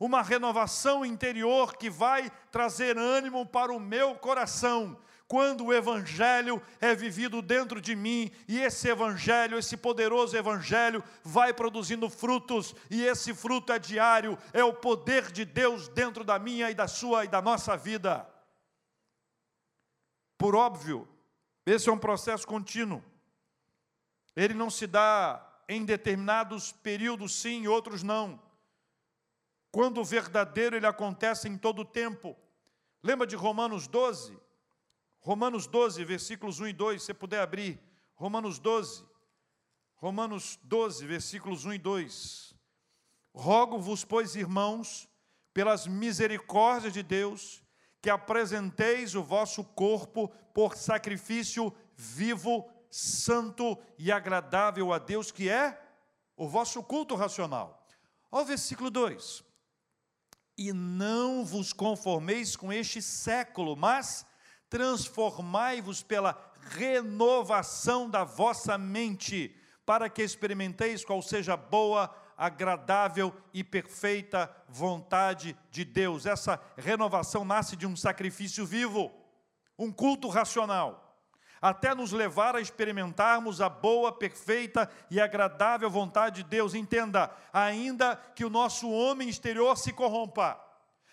uma 0.00 0.22
renovação 0.22 1.04
interior 1.04 1.76
que 1.76 1.90
vai 1.90 2.32
trazer 2.50 2.96
ânimo 2.96 3.44
para 3.44 3.74
o 3.74 3.80
meu 3.80 4.14
coração, 4.14 4.98
quando 5.28 5.66
o 5.66 5.72
Evangelho 5.72 6.62
é 6.80 6.94
vivido 6.94 7.42
dentro 7.42 7.80
de 7.80 7.96
mim, 7.96 8.30
e 8.46 8.60
esse 8.60 8.88
Evangelho, 8.88 9.58
esse 9.58 9.76
poderoso 9.76 10.36
Evangelho, 10.36 11.02
vai 11.24 11.52
produzindo 11.52 12.08
frutos, 12.08 12.74
e 12.88 13.02
esse 13.04 13.34
fruto 13.34 13.72
é 13.72 13.78
diário, 13.78 14.38
é 14.52 14.62
o 14.62 14.72
poder 14.72 15.32
de 15.32 15.44
Deus 15.44 15.88
dentro 15.88 16.22
da 16.22 16.38
minha 16.38 16.70
e 16.70 16.74
da 16.74 16.86
sua 16.86 17.24
e 17.24 17.28
da 17.28 17.42
nossa 17.42 17.76
vida. 17.76 18.28
Por 20.38 20.54
óbvio, 20.54 21.08
esse 21.64 21.88
é 21.88 21.92
um 21.92 21.98
processo 21.98 22.46
contínuo, 22.46 23.02
ele 24.36 24.54
não 24.54 24.70
se 24.70 24.86
dá 24.86 25.42
em 25.68 25.84
determinados 25.84 26.70
períodos 26.70 27.34
sim, 27.34 27.66
outros 27.66 28.04
não. 28.04 28.40
Quando 29.72 30.00
o 30.00 30.04
verdadeiro 30.04 30.76
ele 30.76 30.86
acontece 30.86 31.48
em 31.48 31.58
todo 31.58 31.80
o 31.80 31.84
tempo. 31.84 32.36
Lembra 33.02 33.26
de 33.26 33.34
Romanos 33.34 33.88
12? 33.88 34.45
Romanos 35.26 35.66
12, 35.66 36.04
versículos 36.04 36.60
1 36.60 36.68
e 36.68 36.72
2, 36.72 37.02
se 37.02 37.12
puder 37.12 37.40
abrir. 37.40 37.82
Romanos 38.14 38.60
12. 38.60 39.04
Romanos 39.96 40.56
12, 40.62 41.04
versículos 41.04 41.64
1 41.64 41.72
e 41.72 41.78
2. 41.78 42.54
Rogo-vos, 43.34 44.04
pois, 44.04 44.36
irmãos, 44.36 45.08
pelas 45.52 45.88
misericórdias 45.88 46.92
de 46.92 47.02
Deus, 47.02 47.60
que 48.00 48.08
apresenteis 48.08 49.16
o 49.16 49.22
vosso 49.24 49.64
corpo 49.64 50.28
por 50.54 50.76
sacrifício 50.76 51.74
vivo, 51.96 52.70
santo 52.88 53.76
e 53.98 54.12
agradável 54.12 54.92
a 54.92 54.98
Deus, 55.00 55.32
que 55.32 55.48
é 55.48 55.76
o 56.36 56.46
vosso 56.46 56.80
culto 56.84 57.16
racional. 57.16 57.84
Olha 58.30 58.44
o 58.44 58.46
versículo 58.46 58.90
2. 58.92 59.42
E 60.56 60.72
não 60.72 61.44
vos 61.44 61.72
conformeis 61.72 62.54
com 62.54 62.72
este 62.72 63.02
século, 63.02 63.74
mas 63.74 64.24
transformai-vos 64.68 66.02
pela 66.02 66.36
renovação 66.70 68.10
da 68.10 68.24
vossa 68.24 68.76
mente, 68.76 69.54
para 69.84 70.08
que 70.08 70.22
experimenteis 70.22 71.04
qual 71.04 71.22
seja 71.22 71.54
a 71.54 71.56
boa, 71.56 72.14
agradável 72.36 73.32
e 73.54 73.64
perfeita 73.64 74.50
vontade 74.68 75.56
de 75.70 75.84
Deus. 75.84 76.26
Essa 76.26 76.60
renovação 76.76 77.44
nasce 77.44 77.76
de 77.76 77.86
um 77.86 77.96
sacrifício 77.96 78.66
vivo, 78.66 79.12
um 79.78 79.92
culto 79.92 80.28
racional, 80.28 81.18
até 81.62 81.94
nos 81.94 82.12
levar 82.12 82.54
a 82.56 82.60
experimentarmos 82.60 83.60
a 83.60 83.68
boa, 83.68 84.12
perfeita 84.12 84.90
e 85.10 85.20
agradável 85.20 85.88
vontade 85.88 86.42
de 86.42 86.48
Deus. 86.50 86.74
Entenda, 86.74 87.34
ainda 87.52 88.16
que 88.34 88.44
o 88.44 88.50
nosso 88.50 88.90
homem 88.90 89.28
exterior 89.28 89.76
se 89.78 89.92
corrompa, 89.92 90.60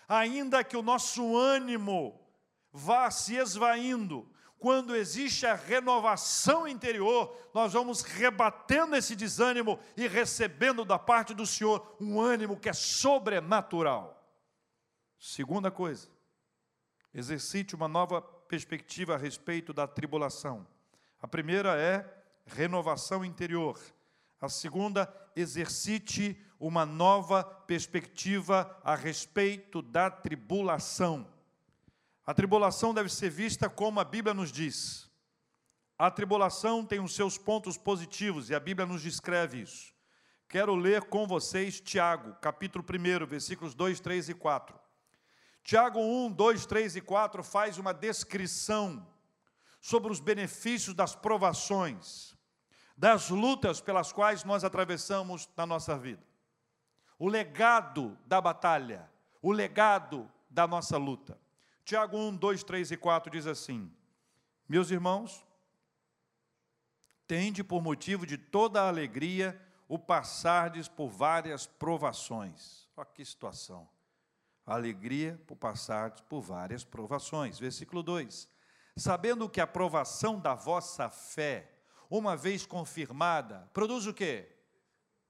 ainda 0.08 0.62
que 0.62 0.76
o 0.76 0.82
nosso 0.82 1.36
ânimo 1.36 2.23
vá 2.74 3.08
se 3.08 3.36
esvaindo, 3.36 4.28
quando 4.58 4.96
existe 4.96 5.46
a 5.46 5.54
renovação 5.54 6.66
interior, 6.66 7.36
nós 7.54 7.74
vamos 7.74 8.02
rebatendo 8.02 8.96
esse 8.96 9.14
desânimo 9.14 9.78
e 9.96 10.08
recebendo 10.08 10.84
da 10.84 10.98
parte 10.98 11.32
do 11.34 11.46
Senhor 11.46 11.96
um 12.00 12.20
ânimo 12.20 12.58
que 12.58 12.68
é 12.68 12.72
sobrenatural. 12.72 14.26
Segunda 15.18 15.70
coisa, 15.70 16.08
exercite 17.12 17.76
uma 17.76 17.86
nova 17.86 18.20
perspectiva 18.20 19.14
a 19.14 19.18
respeito 19.18 19.72
da 19.72 19.86
tribulação. 19.86 20.66
A 21.20 21.28
primeira 21.28 21.78
é 21.78 22.04
renovação 22.44 23.24
interior. 23.24 23.78
A 24.40 24.48
segunda, 24.48 25.14
exercite 25.36 26.42
uma 26.58 26.84
nova 26.84 27.44
perspectiva 27.44 28.80
a 28.82 28.94
respeito 28.94 29.80
da 29.80 30.10
tribulação. 30.10 31.33
A 32.26 32.32
tribulação 32.32 32.94
deve 32.94 33.10
ser 33.10 33.28
vista 33.28 33.68
como 33.68 34.00
a 34.00 34.04
Bíblia 34.04 34.32
nos 34.32 34.50
diz. 34.50 35.10
A 35.98 36.10
tribulação 36.10 36.84
tem 36.84 36.98
os 36.98 37.14
seus 37.14 37.36
pontos 37.36 37.76
positivos 37.76 38.48
e 38.48 38.54
a 38.54 38.60
Bíblia 38.60 38.86
nos 38.86 39.02
descreve 39.02 39.60
isso. 39.60 39.92
Quero 40.48 40.74
ler 40.74 41.04
com 41.04 41.26
vocês 41.26 41.80
Tiago, 41.80 42.34
capítulo 42.40 42.84
1, 42.84 43.26
versículos 43.26 43.74
2, 43.74 44.00
3 44.00 44.30
e 44.30 44.34
4. 44.34 44.78
Tiago 45.62 45.98
1, 45.98 46.32
2, 46.32 46.66
3 46.66 46.96
e 46.96 47.00
4 47.00 47.42
faz 47.42 47.78
uma 47.78 47.92
descrição 47.92 49.06
sobre 49.80 50.10
os 50.10 50.18
benefícios 50.18 50.94
das 50.94 51.14
provações, 51.14 52.34
das 52.96 53.28
lutas 53.28 53.80
pelas 53.82 54.12
quais 54.12 54.44
nós 54.44 54.64
atravessamos 54.64 55.48
na 55.56 55.66
nossa 55.66 55.98
vida. 55.98 56.22
O 57.18 57.28
legado 57.28 58.16
da 58.26 58.40
batalha, 58.40 59.10
o 59.42 59.52
legado 59.52 60.30
da 60.48 60.66
nossa 60.66 60.96
luta. 60.96 61.43
Tiago 61.84 62.16
1, 62.16 62.36
2, 62.36 62.64
3 62.64 62.90
e 62.92 62.96
4 62.96 63.30
diz 63.30 63.46
assim: 63.46 63.92
Meus 64.66 64.90
irmãos, 64.90 65.44
tende 67.26 67.62
por 67.62 67.82
motivo 67.82 68.26
de 68.26 68.38
toda 68.38 68.82
a 68.82 68.88
alegria 68.88 69.60
o 69.86 69.98
passardes 69.98 70.88
por 70.88 71.08
várias 71.08 71.66
provações. 71.66 72.88
Olha 72.96 73.06
que 73.06 73.24
situação. 73.24 73.88
Alegria 74.64 75.38
por 75.46 75.56
passardes 75.56 76.22
por 76.22 76.40
várias 76.40 76.84
provações. 76.84 77.58
Versículo 77.58 78.02
2: 78.02 78.48
Sabendo 78.96 79.48
que 79.48 79.60
a 79.60 79.66
provação 79.66 80.40
da 80.40 80.54
vossa 80.54 81.10
fé, 81.10 81.70
uma 82.08 82.34
vez 82.34 82.64
confirmada, 82.64 83.68
produz 83.74 84.06
o 84.06 84.14
quê? 84.14 84.48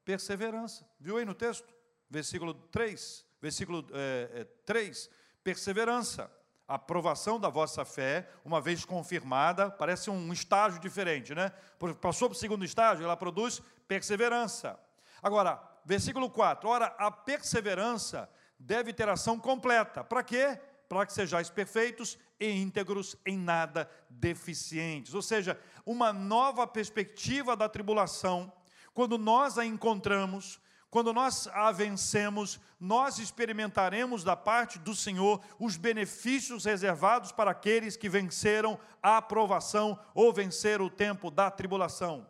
Perseverança. 0.04 0.88
Viu 1.00 1.16
aí 1.16 1.24
no 1.24 1.34
texto? 1.34 1.74
Versículo 2.08 2.54
3, 2.54 3.26
versículo 3.40 3.84
é, 3.92 4.30
é, 4.32 4.44
3, 4.64 5.10
perseverança. 5.42 6.30
A 6.66 6.76
aprovação 6.76 7.38
da 7.38 7.48
vossa 7.48 7.84
fé, 7.84 8.28
uma 8.44 8.60
vez 8.60 8.84
confirmada, 8.84 9.70
parece 9.70 10.08
um 10.08 10.32
estágio 10.32 10.80
diferente, 10.80 11.34
né? 11.34 11.52
Passou 12.00 12.28
para 12.28 12.36
o 12.36 12.38
segundo 12.38 12.64
estágio, 12.64 13.04
ela 13.04 13.16
produz 13.16 13.60
perseverança. 13.86 14.78
Agora, 15.22 15.62
versículo 15.84 16.30
4: 16.30 16.68
ora, 16.68 16.86
a 16.98 17.10
perseverança 17.10 18.30
deve 18.58 18.92
ter 18.92 19.08
ação 19.08 19.38
completa. 19.38 20.02
Para 20.02 20.22
quê? 20.22 20.58
Para 20.88 21.04
que 21.04 21.12
sejais 21.12 21.50
perfeitos 21.50 22.18
e 22.40 22.50
íntegros, 22.50 23.16
em 23.26 23.38
nada 23.38 23.90
deficientes. 24.08 25.14
Ou 25.14 25.22
seja, 25.22 25.58
uma 25.84 26.12
nova 26.12 26.66
perspectiva 26.66 27.54
da 27.54 27.68
tribulação, 27.68 28.52
quando 28.92 29.18
nós 29.18 29.58
a 29.58 29.64
encontramos, 29.64 30.60
quando 30.94 31.12
nós 31.12 31.48
a 31.48 31.72
vencemos, 31.72 32.60
nós 32.78 33.18
experimentaremos 33.18 34.22
da 34.22 34.36
parte 34.36 34.78
do 34.78 34.94
Senhor 34.94 35.40
os 35.58 35.76
benefícios 35.76 36.66
reservados 36.66 37.32
para 37.32 37.50
aqueles 37.50 37.96
que 37.96 38.08
venceram 38.08 38.78
a 39.02 39.16
aprovação 39.16 39.98
ou 40.14 40.32
venceram 40.32 40.84
o 40.84 40.90
tempo 40.90 41.32
da 41.32 41.50
tribulação. 41.50 42.24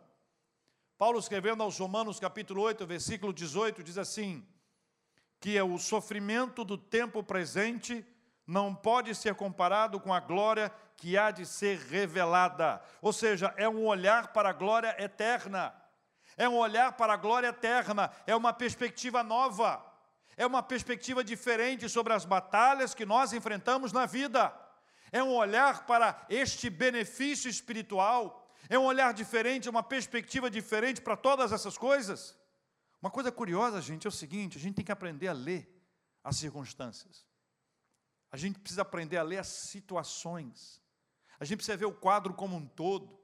Paulo 0.97 1.19
escrevendo 1.19 1.61
aos 1.61 1.77
Romanos 1.77 2.19
capítulo 2.19 2.63
8, 2.63 2.87
versículo 2.87 3.31
18, 3.31 3.83
diz 3.83 3.99
assim: 3.99 4.43
que 5.39 5.55
é 5.55 5.63
o 5.63 5.77
sofrimento 5.77 6.65
do 6.65 6.75
tempo 6.75 7.21
presente 7.21 8.03
não 8.47 8.73
pode 8.73 9.13
ser 9.13 9.35
comparado 9.35 9.99
com 9.99 10.11
a 10.11 10.19
glória 10.19 10.71
que 10.97 11.15
há 11.15 11.29
de 11.29 11.45
ser 11.45 11.77
revelada. 11.77 12.81
Ou 12.99 13.13
seja, 13.13 13.53
é 13.57 13.69
um 13.69 13.85
olhar 13.85 14.33
para 14.33 14.49
a 14.49 14.53
glória 14.53 14.95
eterna. 14.97 15.71
É 16.37 16.47
um 16.49 16.57
olhar 16.57 16.93
para 16.93 17.13
a 17.13 17.17
glória 17.17 17.47
eterna, 17.47 18.11
é 18.27 18.35
uma 18.35 18.51
perspectiva 18.53 19.23
nova. 19.23 19.83
É 20.37 20.45
uma 20.45 20.61
perspectiva 20.61 21.23
diferente 21.23 21.87
sobre 21.87 22.11
as 22.11 22.25
batalhas 22.25 22.93
que 22.93 23.05
nós 23.05 23.31
enfrentamos 23.31 23.93
na 23.93 24.05
vida. 24.05 24.53
É 25.11 25.23
um 25.23 25.33
olhar 25.33 25.85
para 25.85 26.25
este 26.29 26.69
benefício 26.69 27.49
espiritual. 27.49 28.51
É 28.67 28.77
um 28.77 28.83
olhar 28.83 29.13
diferente, 29.13 29.69
uma 29.69 29.83
perspectiva 29.83 30.49
diferente 30.49 30.99
para 30.99 31.15
todas 31.15 31.51
essas 31.53 31.77
coisas. 31.77 32.37
Uma 33.01 33.09
coisa 33.09 33.31
curiosa, 33.31 33.81
gente, 33.81 34.05
é 34.05 34.09
o 34.09 34.11
seguinte: 34.11 34.57
a 34.57 34.61
gente 34.61 34.75
tem 34.75 34.85
que 34.85 34.91
aprender 34.91 35.27
a 35.29 35.33
ler 35.33 35.71
as 36.23 36.35
circunstâncias. 36.37 37.25
A 38.31 38.35
gente 38.35 38.59
precisa 38.59 38.81
aprender 38.81 39.17
a 39.17 39.23
ler 39.23 39.37
as 39.37 39.47
situações. 39.47 40.81
A 41.39 41.45
gente 41.45 41.57
precisa 41.57 41.77
ver 41.77 41.85
o 41.85 41.93
quadro 41.93 42.33
como 42.33 42.57
um 42.57 42.65
todo. 42.65 43.17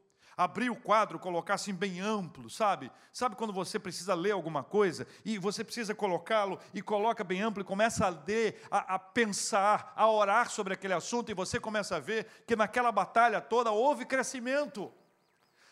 Abrir 0.43 0.71
o 0.71 0.75
quadro, 0.75 1.19
colocar 1.19 1.53
assim 1.53 1.71
bem 1.71 1.99
amplo, 1.99 2.49
sabe? 2.49 2.91
Sabe 3.13 3.35
quando 3.35 3.53
você 3.53 3.77
precisa 3.77 4.15
ler 4.15 4.31
alguma 4.31 4.63
coisa 4.63 5.05
e 5.23 5.37
você 5.37 5.63
precisa 5.63 5.93
colocá-lo 5.93 6.59
e 6.73 6.81
coloca 6.81 7.23
bem 7.23 7.43
amplo 7.43 7.61
e 7.61 7.65
começa 7.65 8.07
a 8.07 8.09
ler, 8.09 8.59
a, 8.71 8.95
a 8.95 8.99
pensar, 8.99 9.93
a 9.95 10.09
orar 10.09 10.49
sobre 10.49 10.73
aquele 10.73 10.95
assunto 10.95 11.29
e 11.29 11.35
você 11.35 11.59
começa 11.59 11.97
a 11.97 11.99
ver 11.99 12.25
que 12.47 12.55
naquela 12.55 12.91
batalha 12.91 13.39
toda 13.39 13.69
houve 13.69 14.03
crescimento, 14.03 14.91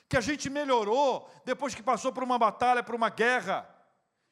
que 0.08 0.16
a 0.16 0.22
gente 0.22 0.52
melhorou 0.52 1.28
depois 1.44 1.74
que 1.74 1.82
passou 1.82 2.14
por 2.14 2.22
uma 2.22 2.38
batalha, 2.38 2.84
por 2.84 2.94
uma 2.94 3.10
guerra 3.10 3.68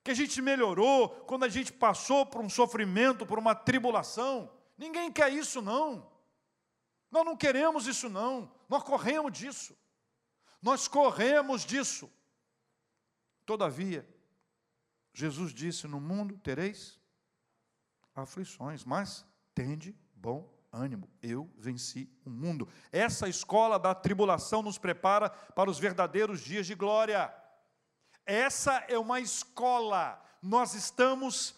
que 0.03 0.11
a 0.11 0.13
gente 0.13 0.39
melhorou 0.39 1.09
quando 1.09 1.45
a 1.45 1.49
gente 1.49 1.73
passou 1.73 2.27
por 2.27 2.41
um 2.41 2.49
sofrimento, 2.49 3.25
por 3.25 3.39
uma 3.39 3.55
tribulação. 3.55 4.51
Ninguém 4.77 5.11
quer 5.11 5.33
isso, 5.33 5.63
não. 5.63 6.07
Nós 7.09 7.25
não 7.25 7.35
queremos 7.35 7.87
isso, 7.87 8.07
não. 8.07 8.51
Nós 8.69 8.83
corremos 8.83 9.31
disso. 9.31 9.75
Nós 10.61 10.87
corremos 10.87 11.63
disso. 11.65 12.11
Todavia, 13.45 14.07
Jesus 15.13 15.53
disse: 15.53 15.87
No 15.87 15.99
mundo 15.99 16.37
tereis 16.37 16.99
aflições, 18.15 18.83
mas 18.83 19.25
tende 19.53 19.95
bom 20.13 20.51
ânimo. 20.71 21.09
Eu 21.21 21.49
venci 21.57 22.09
o 22.25 22.29
mundo. 22.29 22.67
Essa 22.91 23.27
escola 23.29 23.79
da 23.79 23.95
tribulação 23.95 24.61
nos 24.61 24.77
prepara 24.77 25.29
para 25.29 25.69
os 25.69 25.79
verdadeiros 25.79 26.41
dias 26.41 26.65
de 26.65 26.75
glória. 26.75 27.33
Essa 28.25 28.83
é 28.87 28.97
uma 28.97 29.19
escola. 29.19 30.21
Nós 30.41 30.73
estamos 30.73 31.55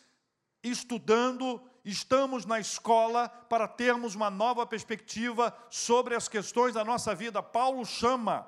estudando, 0.63 1.61
estamos 1.83 2.45
na 2.45 2.59
escola 2.59 3.27
para 3.27 3.67
termos 3.67 4.15
uma 4.15 4.29
nova 4.29 4.65
perspectiva 4.65 5.55
sobre 5.69 6.15
as 6.15 6.27
questões 6.27 6.73
da 6.73 6.85
nossa 6.85 7.15
vida. 7.15 7.41
Paulo 7.41 7.85
chama 7.85 8.47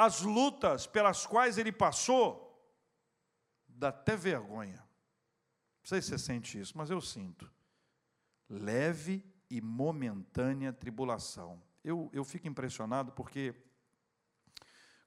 as 0.00 0.22
lutas 0.22 0.86
pelas 0.86 1.26
quais 1.26 1.58
ele 1.58 1.70
passou, 1.70 2.58
dá 3.68 3.88
até 3.88 4.16
vergonha. 4.16 4.78
Não 4.78 5.84
sei 5.84 6.00
se 6.00 6.08
você 6.08 6.18
sente 6.18 6.58
isso, 6.58 6.72
mas 6.74 6.88
eu 6.88 7.02
sinto. 7.02 7.50
Leve 8.48 9.22
e 9.50 9.60
momentânea 9.60 10.72
tribulação. 10.72 11.62
Eu, 11.84 12.08
eu 12.14 12.24
fico 12.24 12.48
impressionado 12.48 13.12
porque 13.12 13.54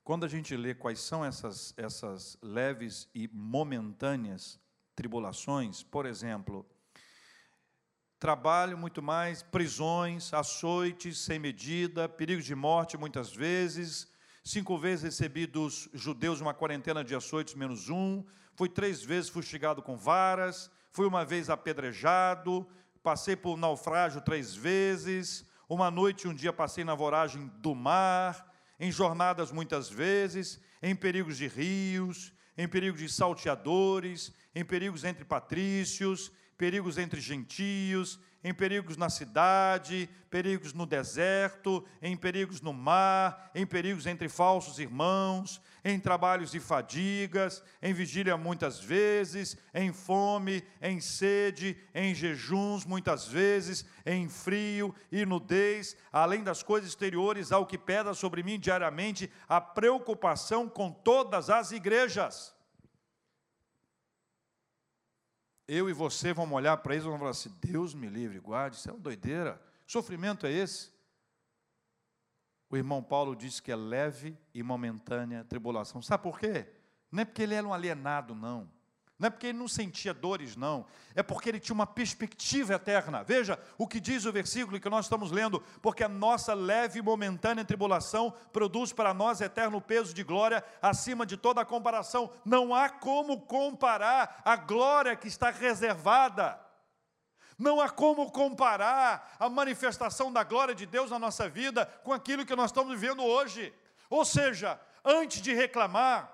quando 0.03 0.25
a 0.25 0.29
gente 0.29 0.55
lê 0.55 0.75
quais 0.75 0.99
são 0.99 1.25
essas, 1.25 1.73
essas 1.75 2.37
leves 2.39 3.09
e 3.15 3.27
momentâneas 3.33 4.59
tribulações, 4.95 5.81
por 5.81 6.05
exemplo, 6.05 6.63
trabalho 8.19 8.77
muito 8.77 9.01
mais, 9.01 9.41
prisões, 9.41 10.31
açoites 10.35 11.17
sem 11.17 11.39
medida, 11.39 12.07
perigos 12.07 12.45
de 12.45 12.53
morte 12.53 12.95
muitas 12.95 13.33
vezes, 13.33 14.12
cinco 14.43 14.77
vezes 14.77 15.03
recebi 15.03 15.45
dos 15.47 15.89
judeus 15.93 16.41
uma 16.41 16.53
quarentena 16.53 17.03
de 17.03 17.15
açoites 17.15 17.55
menos 17.55 17.89
um, 17.89 18.23
fui 18.55 18.67
três 18.67 19.01
vezes 19.01 19.29
fustigado 19.29 19.81
com 19.81 19.95
varas, 19.95 20.69
fui 20.91 21.07
uma 21.07 21.23
vez 21.23 21.49
apedrejado, 21.49 22.67
passei 23.01 23.35
por 23.35 23.57
naufrágio 23.57 24.21
três 24.21 24.53
vezes, 24.53 25.45
uma 25.69 25.89
noite 25.89 26.25
e 26.25 26.27
um 26.27 26.33
dia 26.33 26.51
passei 26.51 26.83
na 26.83 26.93
voragem 26.93 27.49
do 27.59 27.73
mar, 27.73 28.53
em 28.79 28.91
jornadas 28.91 29.51
muitas 29.51 29.89
vezes, 29.89 30.59
em 30.81 30.95
perigos 30.95 31.37
de 31.37 31.47
rios, 31.47 32.33
em 32.57 32.67
perigos 32.67 32.99
de 32.99 33.09
salteadores, 33.09 34.33
em 34.53 34.63
perigos 34.63 35.03
entre 35.03 35.23
patrícios, 35.23 36.31
perigos 36.57 36.97
entre 36.97 37.19
gentios, 37.21 38.19
em 38.43 38.53
perigos 38.53 38.97
na 38.97 39.09
cidade, 39.09 40.09
perigos 40.29 40.73
no 40.73 40.85
deserto, 40.85 41.85
em 42.01 42.17
perigos 42.17 42.59
no 42.59 42.73
mar, 42.73 43.51
em 43.55 43.65
perigos 43.65 44.05
entre 44.05 44.27
falsos 44.27 44.79
irmãos, 44.79 45.61
em 45.85 45.99
trabalhos 45.99 46.53
e 46.53 46.59
fadigas, 46.59 47.63
em 47.81 47.93
vigília 47.93 48.35
muitas 48.35 48.79
vezes, 48.79 49.57
em 49.73 49.93
fome, 49.93 50.63
em 50.81 50.99
sede, 50.99 51.77
em 51.93 52.13
jejuns 52.13 52.85
muitas 52.85 53.27
vezes, 53.27 53.85
em 54.05 54.27
frio 54.27 54.93
e 55.11 55.25
nudez, 55.25 55.95
além 56.11 56.43
das 56.43 56.63
coisas 56.63 56.89
exteriores, 56.89 57.51
ao 57.51 57.65
que 57.65 57.77
peda 57.77 58.13
sobre 58.13 58.43
mim 58.43 58.59
diariamente 58.59 59.31
a 59.47 59.61
preocupação 59.61 60.67
com 60.67 60.91
todas 60.91 61.49
as 61.49 61.71
igrejas 61.71 62.52
eu 65.73 65.89
e 65.89 65.93
você 65.93 66.33
vamos 66.33 66.55
olhar 66.55 66.77
para 66.77 66.93
eles 66.93 67.03
e 67.03 67.07
vamos 67.07 67.19
falar 67.19 67.31
assim: 67.31 67.51
Deus 67.61 67.93
me 67.93 68.07
livre, 68.07 68.39
guarde, 68.39 68.75
isso 68.75 68.89
é 68.89 68.93
uma 68.93 68.99
doideira. 68.99 69.61
sofrimento 69.87 70.45
é 70.45 70.51
esse? 70.51 70.91
O 72.69 72.77
irmão 72.77 73.03
Paulo 73.03 73.35
disse 73.35 73.61
que 73.61 73.71
é 73.71 73.75
leve 73.75 74.37
e 74.53 74.63
momentânea 74.63 75.43
tribulação. 75.43 76.01
Sabe 76.01 76.23
por 76.23 76.39
quê? 76.39 76.67
Não 77.11 77.21
é 77.21 77.25
porque 77.25 77.43
ele 77.43 77.53
era 77.53 77.67
um 77.67 77.73
alienado, 77.73 78.33
não. 78.33 78.67
Não 79.23 79.27
é 79.27 79.29
porque 79.29 79.47
ele 79.47 79.57
não 79.57 79.69
sentia 79.69 80.13
dores, 80.13 80.57
não. 80.57 80.85
É 81.15 81.23
porque 81.23 81.47
ele 81.47 81.57
tinha 81.57 81.73
uma 81.73 81.87
perspectiva 81.87 82.73
eterna. 82.73 83.23
Veja 83.23 83.57
o 83.77 83.87
que 83.87 83.97
diz 83.97 84.25
o 84.25 84.33
versículo 84.33 84.81
que 84.81 84.89
nós 84.89 85.05
estamos 85.05 85.31
lendo. 85.31 85.61
Porque 85.81 86.03
a 86.03 86.09
nossa 86.09 86.53
leve 86.53 86.99
e 86.99 87.01
momentânea 87.01 87.63
tribulação 87.63 88.33
produz 88.51 88.91
para 88.91 89.13
nós 89.13 89.39
eterno 89.39 89.79
peso 89.79 90.13
de 90.13 90.25
glória 90.25 90.61
acima 90.81 91.25
de 91.25 91.37
toda 91.37 91.61
a 91.61 91.65
comparação. 91.65 92.33
Não 92.43 92.75
há 92.75 92.89
como 92.89 93.39
comparar 93.43 94.41
a 94.43 94.57
glória 94.57 95.15
que 95.15 95.29
está 95.29 95.51
reservada. 95.51 96.59
Não 97.57 97.79
há 97.79 97.89
como 97.89 98.29
comparar 98.29 99.37
a 99.39 99.47
manifestação 99.47 100.33
da 100.33 100.43
glória 100.43 100.75
de 100.75 100.85
Deus 100.85 101.09
na 101.09 101.17
nossa 101.17 101.47
vida 101.47 101.85
com 102.03 102.11
aquilo 102.11 102.45
que 102.45 102.57
nós 102.57 102.71
estamos 102.71 102.91
vivendo 102.91 103.23
hoje. 103.23 103.73
Ou 104.09 104.25
seja, 104.25 104.77
antes 105.01 105.41
de 105.41 105.53
reclamar, 105.53 106.29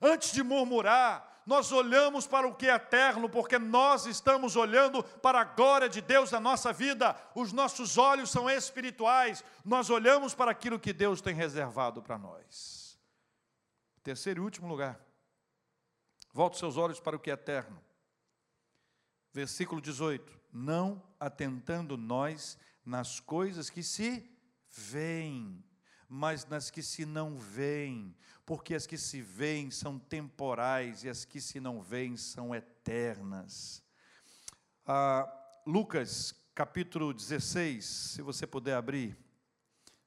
antes 0.00 0.30
de 0.30 0.44
murmurar, 0.44 1.25
nós 1.46 1.70
olhamos 1.70 2.26
para 2.26 2.48
o 2.48 2.54
que 2.54 2.66
é 2.66 2.74
eterno, 2.74 3.28
porque 3.30 3.56
nós 3.56 4.04
estamos 4.04 4.56
olhando 4.56 5.02
para 5.04 5.40
a 5.40 5.44
glória 5.44 5.88
de 5.88 6.00
Deus 6.00 6.32
na 6.32 6.40
nossa 6.40 6.72
vida, 6.72 7.16
os 7.36 7.52
nossos 7.52 7.96
olhos 7.96 8.30
são 8.30 8.50
espirituais, 8.50 9.44
nós 9.64 9.88
olhamos 9.88 10.34
para 10.34 10.50
aquilo 10.50 10.80
que 10.80 10.92
Deus 10.92 11.20
tem 11.20 11.36
reservado 11.36 12.02
para 12.02 12.18
nós. 12.18 12.98
Terceiro 14.02 14.42
e 14.42 14.44
último 14.44 14.66
lugar, 14.66 15.00
volte 16.32 16.58
seus 16.58 16.76
olhos 16.76 16.98
para 16.98 17.14
o 17.14 17.20
que 17.20 17.30
é 17.30 17.34
eterno. 17.34 17.80
Versículo 19.32 19.80
18: 19.80 20.40
Não 20.52 21.00
atentando 21.20 21.96
nós 21.96 22.58
nas 22.84 23.20
coisas 23.20 23.70
que 23.70 23.84
se 23.84 24.28
veem, 24.68 25.64
mas 26.08 26.44
nas 26.46 26.70
que 26.70 26.82
se 26.82 27.04
não 27.04 27.36
veem, 27.36 28.16
porque 28.46 28.76
as 28.76 28.86
que 28.86 28.96
se 28.96 29.20
veem 29.20 29.72
são 29.72 29.98
temporais 29.98 31.02
e 31.02 31.08
as 31.08 31.24
que 31.24 31.40
se 31.40 31.58
não 31.58 31.82
veem 31.82 32.16
são 32.16 32.54
eternas. 32.54 33.82
Ah, 34.86 35.28
Lucas, 35.66 36.32
capítulo 36.54 37.12
16, 37.12 37.84
se 37.84 38.22
você 38.22 38.46
puder 38.46 38.76
abrir, 38.76 39.18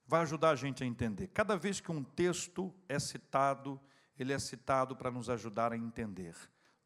vai 0.06 0.22
ajudar 0.22 0.50
a 0.50 0.56
gente 0.56 0.82
a 0.82 0.86
entender. 0.86 1.28
Cada 1.28 1.54
vez 1.54 1.80
que 1.80 1.92
um 1.92 2.02
texto 2.02 2.74
é 2.88 2.98
citado, 2.98 3.78
ele 4.18 4.32
é 4.32 4.38
citado 4.38 4.96
para 4.96 5.10
nos 5.10 5.28
ajudar 5.28 5.74
a 5.74 5.76
entender. 5.76 6.34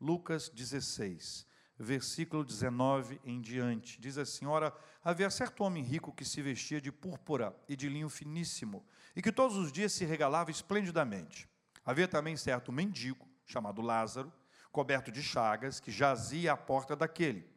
Lucas 0.01 0.49
16, 0.49 1.47
versículo 1.79 2.45
19 2.45 3.21
em 3.25 3.41
diante, 3.41 4.01
diz 4.01 4.19
assim: 4.19 4.45
Ora, 4.45 4.77
havia 5.05 5.31
certo 5.31 5.63
homem 5.63 5.85
rico 5.85 6.13
que 6.13 6.25
se 6.25 6.43
vestia 6.43 6.81
de 6.81 6.91
púrpura 6.91 7.57
e 7.69 7.77
de 7.77 7.89
linho 7.89 8.09
finíssimo, 8.09 8.85
e 9.15 9.23
que 9.23 9.33
todos 9.33 9.57
os 9.57 9.71
dias 9.71 9.93
se 9.93 10.05
regalava 10.05 10.51
esplendidamente. 10.51 11.49
Havia 11.85 12.09
também 12.09 12.37
certo 12.37 12.73
mendigo, 12.73 13.29
chamado 13.45 13.83
Lázaro, 13.83 14.33
coberto 14.73 15.13
de 15.13 15.23
chagas, 15.23 15.79
que 15.79 15.93
jazia 15.93 16.53
à 16.53 16.57
porta 16.57 16.97
daquele, 16.97 17.49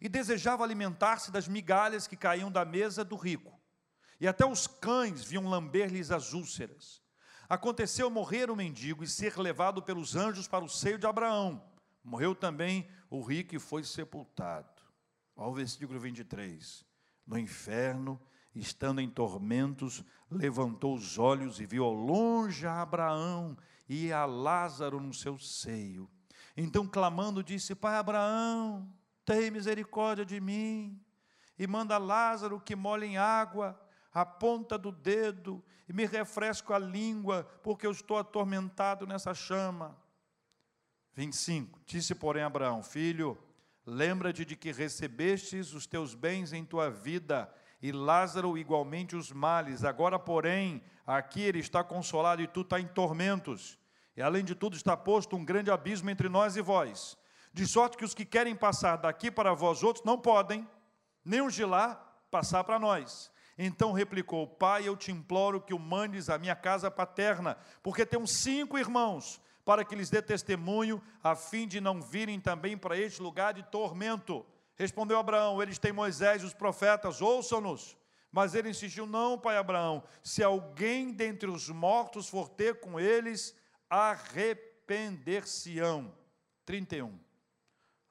e 0.00 0.08
desejava 0.08 0.62
alimentar-se 0.62 1.30
das 1.30 1.48
migalhas 1.48 2.06
que 2.06 2.16
caíam 2.16 2.50
da 2.50 2.64
mesa 2.64 3.04
do 3.04 3.16
rico. 3.16 3.58
E 4.20 4.26
até 4.26 4.44
os 4.44 4.66
cães 4.66 5.24
vinham 5.24 5.48
lamber-lhes 5.48 6.10
as 6.10 6.32
úlceras. 6.32 7.02
Aconteceu 7.48 8.10
morrer 8.10 8.50
o 8.50 8.56
mendigo 8.56 9.04
e 9.04 9.08
ser 9.08 9.38
levado 9.38 9.82
pelos 9.82 10.16
anjos 10.16 10.48
para 10.48 10.64
o 10.64 10.68
seio 10.68 10.98
de 10.98 11.06
Abraão. 11.06 11.62
Morreu 12.02 12.34
também 12.34 12.88
o 13.08 13.22
rico 13.22 13.54
e 13.54 13.58
foi 13.58 13.84
sepultado. 13.84 14.82
Olha 15.34 15.50
o 15.50 15.54
versículo 15.54 16.00
23. 16.00 16.84
No 17.26 17.38
inferno, 17.38 18.20
estando 18.60 19.00
em 19.00 19.08
tormentos, 19.08 20.04
levantou 20.30 20.94
os 20.94 21.18
olhos 21.18 21.60
e 21.60 21.66
viu 21.66 21.84
ao 21.84 21.92
longe 21.92 22.66
a 22.66 22.80
Abraão 22.80 23.56
e 23.88 24.12
a 24.12 24.24
Lázaro 24.24 25.00
no 25.00 25.12
seu 25.12 25.38
seio. 25.38 26.10
Então, 26.56 26.86
clamando, 26.86 27.44
disse: 27.44 27.74
Pai 27.74 27.96
Abraão, 27.96 28.90
tem 29.24 29.50
misericórdia 29.50 30.24
de 30.24 30.40
mim, 30.40 31.00
e 31.58 31.66
manda 31.66 31.98
Lázaro 31.98 32.60
que 32.60 32.74
molhe 32.74 33.06
em 33.06 33.18
água 33.18 33.78
a 34.12 34.24
ponta 34.24 34.78
do 34.78 34.90
dedo 34.90 35.62
e 35.86 35.92
me 35.92 36.06
refresco 36.06 36.72
a 36.72 36.78
língua, 36.78 37.44
porque 37.62 37.86
eu 37.86 37.90
estou 37.90 38.16
atormentado 38.16 39.06
nessa 39.06 39.34
chama. 39.34 39.96
25. 41.12 41.80
Disse, 41.84 42.14
porém, 42.14 42.42
Abraão: 42.42 42.82
Filho, 42.82 43.38
lembra-te 43.84 44.44
de 44.44 44.56
que 44.56 44.72
recebestes 44.72 45.74
os 45.74 45.86
teus 45.86 46.14
bens 46.14 46.52
em 46.52 46.64
tua 46.64 46.90
vida, 46.90 47.52
e 47.80 47.92
Lázaro 47.92 48.56
igualmente 48.56 49.14
os 49.14 49.30
males. 49.32 49.84
Agora, 49.84 50.18
porém, 50.18 50.82
aqui 51.06 51.42
ele 51.42 51.58
está 51.58 51.84
consolado 51.84 52.42
e 52.42 52.46
tu 52.46 52.62
está 52.62 52.80
em 52.80 52.86
tormentos. 52.86 53.78
E 54.16 54.22
além 54.22 54.44
de 54.44 54.54
tudo, 54.54 54.76
está 54.76 54.96
posto 54.96 55.36
um 55.36 55.44
grande 55.44 55.70
abismo 55.70 56.08
entre 56.10 56.28
nós 56.28 56.56
e 56.56 56.62
vós. 56.62 57.16
De 57.52 57.66
sorte 57.66 57.96
que 57.96 58.04
os 58.04 58.14
que 58.14 58.24
querem 58.24 58.54
passar 58.54 58.96
daqui 58.96 59.30
para 59.30 59.54
vós 59.54 59.82
outros 59.82 60.04
não 60.04 60.18
podem, 60.18 60.66
nem 61.24 61.40
os 61.40 61.54
de 61.54 61.64
lá 61.64 61.94
passar 62.30 62.64
para 62.64 62.78
nós. 62.78 63.30
Então 63.58 63.92
replicou: 63.92 64.46
Pai, 64.46 64.86
eu 64.86 64.96
te 64.96 65.10
imploro 65.10 65.60
que 65.60 65.74
o 65.74 65.78
mandes 65.78 66.28
à 66.28 66.38
minha 66.38 66.54
casa 66.54 66.90
paterna, 66.90 67.56
porque 67.82 68.04
tenho 68.04 68.26
cinco 68.26 68.78
irmãos, 68.78 69.40
para 69.64 69.84
que 69.84 69.94
lhes 69.94 70.10
dê 70.10 70.20
testemunho, 70.20 71.02
a 71.22 71.34
fim 71.34 71.66
de 71.66 71.80
não 71.80 72.00
virem 72.00 72.38
também 72.38 72.76
para 72.76 72.98
este 72.98 73.22
lugar 73.22 73.54
de 73.54 73.62
tormento. 73.64 74.44
Respondeu 74.76 75.18
Abraão: 75.18 75.60
Eles 75.62 75.78
têm 75.78 75.92
Moisés 75.92 76.42
e 76.42 76.44
os 76.44 76.54
profetas, 76.54 77.20
ouçam-nos. 77.20 77.96
Mas 78.30 78.54
ele 78.54 78.68
insistiu: 78.68 79.06
Não, 79.06 79.36
pai 79.38 79.56
Abraão, 79.56 80.04
se 80.22 80.42
alguém 80.42 81.10
dentre 81.12 81.50
os 81.50 81.70
mortos 81.70 82.28
for 82.28 82.48
ter 82.48 82.78
com 82.80 83.00
eles, 83.00 83.56
arrepender-se-ão. 83.88 86.12
31. 86.64 87.18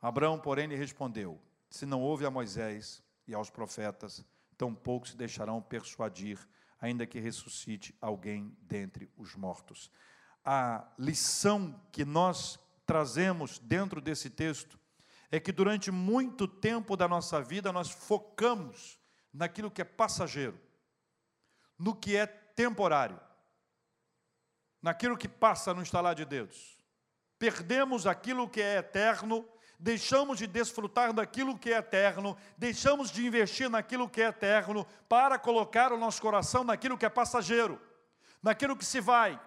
Abraão, 0.02 0.40
porém, 0.40 0.66
lhe 0.68 0.76
respondeu: 0.76 1.40
Se 1.70 1.86
não 1.86 2.02
houve 2.02 2.26
a 2.26 2.32
Moisés 2.32 3.04
e 3.28 3.36
aos 3.36 3.52
profetas, 3.52 4.26
tampouco 4.58 5.08
se 5.08 5.16
deixarão 5.16 5.62
persuadir, 5.62 6.40
ainda 6.80 7.06
que 7.06 7.20
ressuscite 7.20 7.96
alguém 8.02 8.58
dentre 8.62 9.08
os 9.18 9.36
mortos. 9.36 9.92
A 10.44 10.88
lição 10.98 11.80
que 11.92 12.04
nós 12.06 12.58
trazemos 12.86 13.60
dentro 13.60 14.00
desse 14.00 14.30
texto 14.30 14.80
é 15.32 15.40
que 15.40 15.52
durante 15.52 15.92
muito 15.92 16.48
tempo 16.48 16.96
da 16.96 17.08
nossa 17.08 17.42
vida 17.42 17.72
nós 17.72 17.90
focamos 17.90 19.00
naquilo 19.34 19.72
que 19.72 19.82
é 19.82 19.86
passageiro, 19.86 20.60
no 21.78 21.96
que 21.96 22.16
é 22.16 22.26
temporário, 22.26 23.20
naquilo 24.82 25.18
que 25.18 25.28
passa 25.28 25.74
no 25.74 25.82
instalar 25.82 26.16
de 26.16 26.26
dedos. 26.26 26.78
Perdemos 27.38 28.08
aquilo 28.08 28.50
que 28.50 28.62
é 28.62 28.78
eterno 28.78 29.46
deixamos 29.80 30.38
de 30.38 30.48
desfrutar 30.48 31.14
daquilo 31.14 31.58
que 31.58 31.72
é 31.72 31.78
eterno, 31.78 32.38
deixamos 32.58 33.12
de 33.12 33.26
investir 33.26 33.70
naquilo 33.70 34.10
que 34.10 34.22
é 34.22 34.28
eterno, 34.28 34.86
para 35.08 35.38
colocar 35.38 35.92
o 35.92 35.98
nosso 35.98 36.22
coração 36.22 36.64
naquilo 36.64 36.98
que 36.98 37.06
é 37.06 37.10
passageiro, 37.10 37.80
naquilo 38.42 38.76
que 38.76 38.86
se 38.86 39.02
vai. 39.02 39.40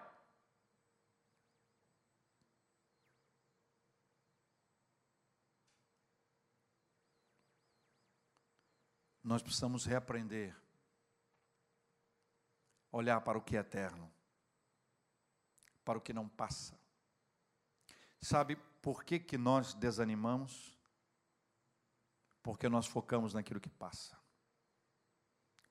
Nós 9.29 9.43
precisamos 9.43 9.85
reaprender, 9.85 10.59
olhar 12.91 13.21
para 13.21 13.37
o 13.37 13.41
que 13.43 13.55
é 13.55 13.59
eterno, 13.59 14.11
para 15.85 15.99
o 15.99 16.01
que 16.01 16.11
não 16.11 16.27
passa. 16.27 16.75
Sabe, 18.19 18.55
por 18.81 19.03
que, 19.03 19.19
que 19.19 19.37
nós 19.37 19.75
desanimamos? 19.75 20.75
Porque 22.41 22.67
nós 22.67 22.87
focamos 22.87 23.35
naquilo 23.35 23.59
que 23.59 23.69
passa. 23.69 24.18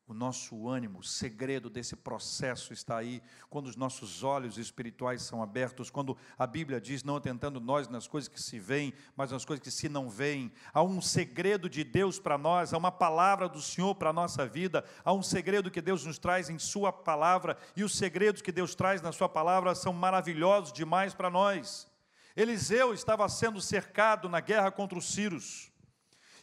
O 0.08 0.14
nosso 0.14 0.66
ânimo, 0.66 1.00
o 1.00 1.04
segredo 1.04 1.68
desse 1.68 1.94
processo 1.94 2.72
está 2.72 2.96
aí, 2.96 3.22
quando 3.50 3.66
os 3.66 3.76
nossos 3.76 4.24
olhos 4.24 4.56
espirituais 4.56 5.20
são 5.20 5.42
abertos, 5.42 5.90
quando 5.90 6.16
a 6.38 6.46
Bíblia 6.46 6.80
diz, 6.80 7.04
não 7.04 7.16
atentando 7.16 7.60
nós 7.60 7.88
nas 7.88 8.08
coisas 8.08 8.26
que 8.26 8.40
se 8.40 8.58
veem, 8.58 8.94
mas 9.14 9.32
nas 9.32 9.44
coisas 9.44 9.62
que 9.62 9.70
se 9.70 9.86
não 9.86 10.08
veem. 10.08 10.50
Há 10.72 10.82
um 10.82 11.02
segredo 11.02 11.68
de 11.68 11.84
Deus 11.84 12.18
para 12.18 12.38
nós, 12.38 12.72
há 12.72 12.78
uma 12.78 12.90
palavra 12.90 13.50
do 13.50 13.60
Senhor 13.60 13.94
para 13.96 14.08
a 14.08 14.12
nossa 14.14 14.46
vida, 14.46 14.82
há 15.04 15.12
um 15.12 15.22
segredo 15.22 15.70
que 15.70 15.82
Deus 15.82 16.06
nos 16.06 16.18
traz 16.18 16.48
em 16.48 16.58
Sua 16.58 16.90
palavra, 16.90 17.58
e 17.76 17.84
os 17.84 17.94
segredos 17.94 18.40
que 18.40 18.50
Deus 18.50 18.74
traz 18.74 19.02
na 19.02 19.12
Sua 19.12 19.28
palavra 19.28 19.74
são 19.74 19.92
maravilhosos 19.92 20.72
demais 20.72 21.12
para 21.12 21.28
nós. 21.28 21.86
Eliseu 22.34 22.94
estava 22.94 23.28
sendo 23.28 23.60
cercado 23.60 24.26
na 24.26 24.40
guerra 24.40 24.70
contra 24.70 24.96
os 24.96 25.12
Círios. 25.12 25.70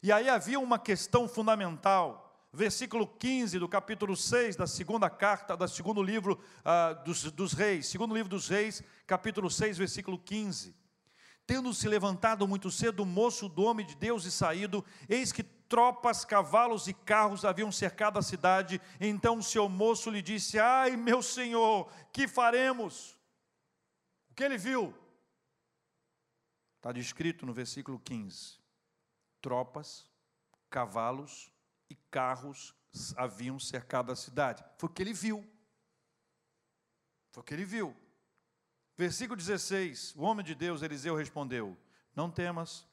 E 0.04 0.12
aí 0.12 0.30
havia 0.30 0.60
uma 0.60 0.78
questão 0.78 1.28
fundamental. 1.28 2.25
Versículo 2.56 3.06
15 3.06 3.60
do 3.60 3.68
capítulo 3.68 4.16
6 4.16 4.56
da 4.56 4.66
segunda 4.66 5.10
carta, 5.10 5.58
do 5.58 5.68
segundo 5.68 6.02
livro 6.02 6.42
uh, 6.62 7.04
dos, 7.04 7.30
dos 7.30 7.52
reis. 7.52 7.86
Segundo 7.86 8.16
livro 8.16 8.30
dos 8.30 8.48
reis, 8.48 8.82
capítulo 9.06 9.52
6, 9.52 9.78
versículo 9.78 10.18
15. 10.18 10.74
Tendo-se 11.46 11.86
levantado 11.90 12.48
muito 12.48 12.72
cedo 12.72 13.04
o 13.04 13.06
moço 13.06 13.50
do 13.50 13.64
homem 13.64 13.86
de 13.86 13.94
Deus 13.98 14.24
e 14.24 14.32
saído, 14.32 14.86
eis 15.10 15.34
que 15.34 15.44
tropas, 15.44 16.24
cavalos 16.24 16.88
e 16.88 16.94
carros 16.94 17.44
haviam 17.44 17.74
cercado 17.74 18.18
a 18.18 18.22
cidade. 18.22 18.80
Então 19.02 19.42
seu 19.42 19.68
moço 19.68 20.10
lhe 20.10 20.22
disse: 20.22 20.58
Ai, 20.58 20.96
meu 20.96 21.22
senhor, 21.22 21.92
que 22.14 22.26
faremos? 22.26 23.20
O 24.32 24.34
que 24.34 24.46
ele 24.46 24.58
viu? 24.58 24.96
Está 26.78 26.94
descrito 26.94 27.46
no 27.46 27.52
versículo 27.52 28.00
15: 28.00 28.60
tropas, 29.42 30.10
cavalos 30.70 31.54
e 31.90 31.96
carros 32.10 32.74
haviam 33.16 33.60
cercado 33.60 34.12
a 34.12 34.16
cidade. 34.16 34.64
Foi 34.78 34.90
o 34.90 34.92
que 34.92 35.02
ele 35.02 35.14
viu. 35.14 35.46
Foi 37.32 37.42
o 37.42 37.44
que 37.44 37.54
ele 37.54 37.66
viu. 37.66 37.96
Versículo 38.98 39.38
16: 39.38 40.16
O 40.16 40.24
homem 40.24 40.46
de 40.46 40.56
Deus, 40.56 40.82
Eliseu, 40.82 41.16
respondeu: 41.16 41.78
Não 42.16 42.32
temas, 42.32 42.88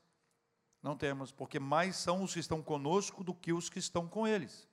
não 0.83 0.97
temas, 0.97 1.31
porque 1.31 1.61
mais 1.61 1.97
são 1.97 2.23
os 2.23 2.33
que 2.33 2.41
estão 2.41 2.61
conosco 2.61 3.23
do 3.23 3.35
que 3.35 3.53
os 3.53 3.69
que 3.69 3.79
estão 3.79 4.09
com 4.09 4.27
eles. 4.27 4.69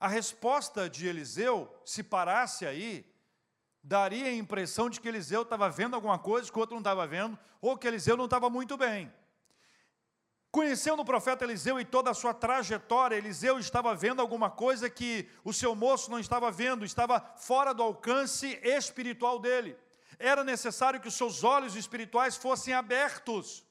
A 0.00 0.08
resposta 0.08 0.88
de 0.88 1.06
Eliseu, 1.06 1.72
se 1.84 2.02
parasse 2.02 2.66
aí, 2.66 3.06
daria 3.82 4.26
a 4.26 4.34
impressão 4.34 4.88
de 4.88 5.00
que 5.00 5.08
Eliseu 5.08 5.42
estava 5.42 5.68
vendo 5.68 5.94
alguma 5.94 6.18
coisa 6.18 6.50
que 6.50 6.56
o 6.56 6.60
outro 6.60 6.74
não 6.74 6.80
estava 6.80 7.06
vendo, 7.06 7.38
ou 7.60 7.76
que 7.76 7.86
Eliseu 7.86 8.16
não 8.16 8.24
estava 8.24 8.48
muito 8.48 8.76
bem. 8.76 9.12
Conhecendo 10.52 11.00
o 11.00 11.04
profeta 11.04 11.44
Eliseu 11.44 11.80
e 11.80 11.84
toda 11.84 12.10
a 12.10 12.14
sua 12.14 12.34
trajetória, 12.34 13.16
Eliseu 13.16 13.58
estava 13.58 13.94
vendo 13.94 14.20
alguma 14.20 14.50
coisa 14.50 14.90
que 14.90 15.26
o 15.42 15.50
seu 15.50 15.74
moço 15.74 16.10
não 16.10 16.18
estava 16.18 16.50
vendo, 16.50 16.84
estava 16.84 17.18
fora 17.38 17.72
do 17.72 17.82
alcance 17.82 18.60
espiritual 18.62 19.38
dele. 19.38 19.74
Era 20.18 20.44
necessário 20.44 21.00
que 21.00 21.08
os 21.08 21.14
seus 21.14 21.42
olhos 21.42 21.74
espirituais 21.74 22.36
fossem 22.36 22.74
abertos. 22.74 23.64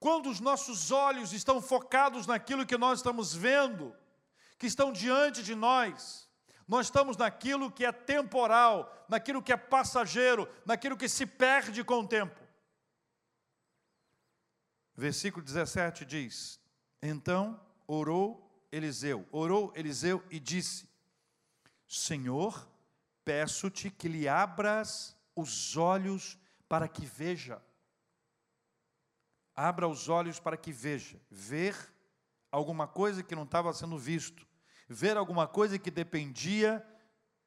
Quando 0.00 0.28
os 0.28 0.40
nossos 0.40 0.90
olhos 0.90 1.32
estão 1.32 1.62
focados 1.62 2.26
naquilo 2.26 2.66
que 2.66 2.76
nós 2.76 2.98
estamos 2.98 3.32
vendo, 3.32 3.94
que 4.58 4.66
estão 4.66 4.90
diante 4.90 5.44
de 5.44 5.54
nós, 5.54 6.28
nós 6.66 6.86
estamos 6.86 7.16
naquilo 7.16 7.70
que 7.70 7.84
é 7.84 7.92
temporal, 7.92 8.92
naquilo 9.08 9.40
que 9.40 9.52
é 9.52 9.56
passageiro, 9.56 10.48
naquilo 10.66 10.96
que 10.96 11.08
se 11.08 11.24
perde 11.24 11.84
com 11.84 12.00
o 12.00 12.08
tempo. 12.08 12.47
Versículo 14.98 15.44
17 15.44 16.04
diz: 16.04 16.60
Então 17.00 17.64
orou 17.86 18.66
Eliseu, 18.72 19.24
orou 19.30 19.72
Eliseu 19.76 20.20
e 20.28 20.40
disse: 20.40 20.88
Senhor, 21.86 22.68
peço-te 23.24 23.90
que 23.90 24.08
lhe 24.08 24.26
abras 24.26 25.16
os 25.36 25.76
olhos 25.76 26.36
para 26.68 26.88
que 26.88 27.06
veja. 27.06 27.62
Abra 29.54 29.86
os 29.86 30.08
olhos 30.08 30.40
para 30.40 30.56
que 30.56 30.72
veja. 30.72 31.16
Ver 31.30 31.76
alguma 32.50 32.88
coisa 32.88 33.22
que 33.22 33.36
não 33.36 33.44
estava 33.44 33.72
sendo 33.72 33.96
visto. 33.96 34.44
Ver 34.88 35.16
alguma 35.16 35.46
coisa 35.46 35.78
que 35.78 35.92
dependia 35.92 36.84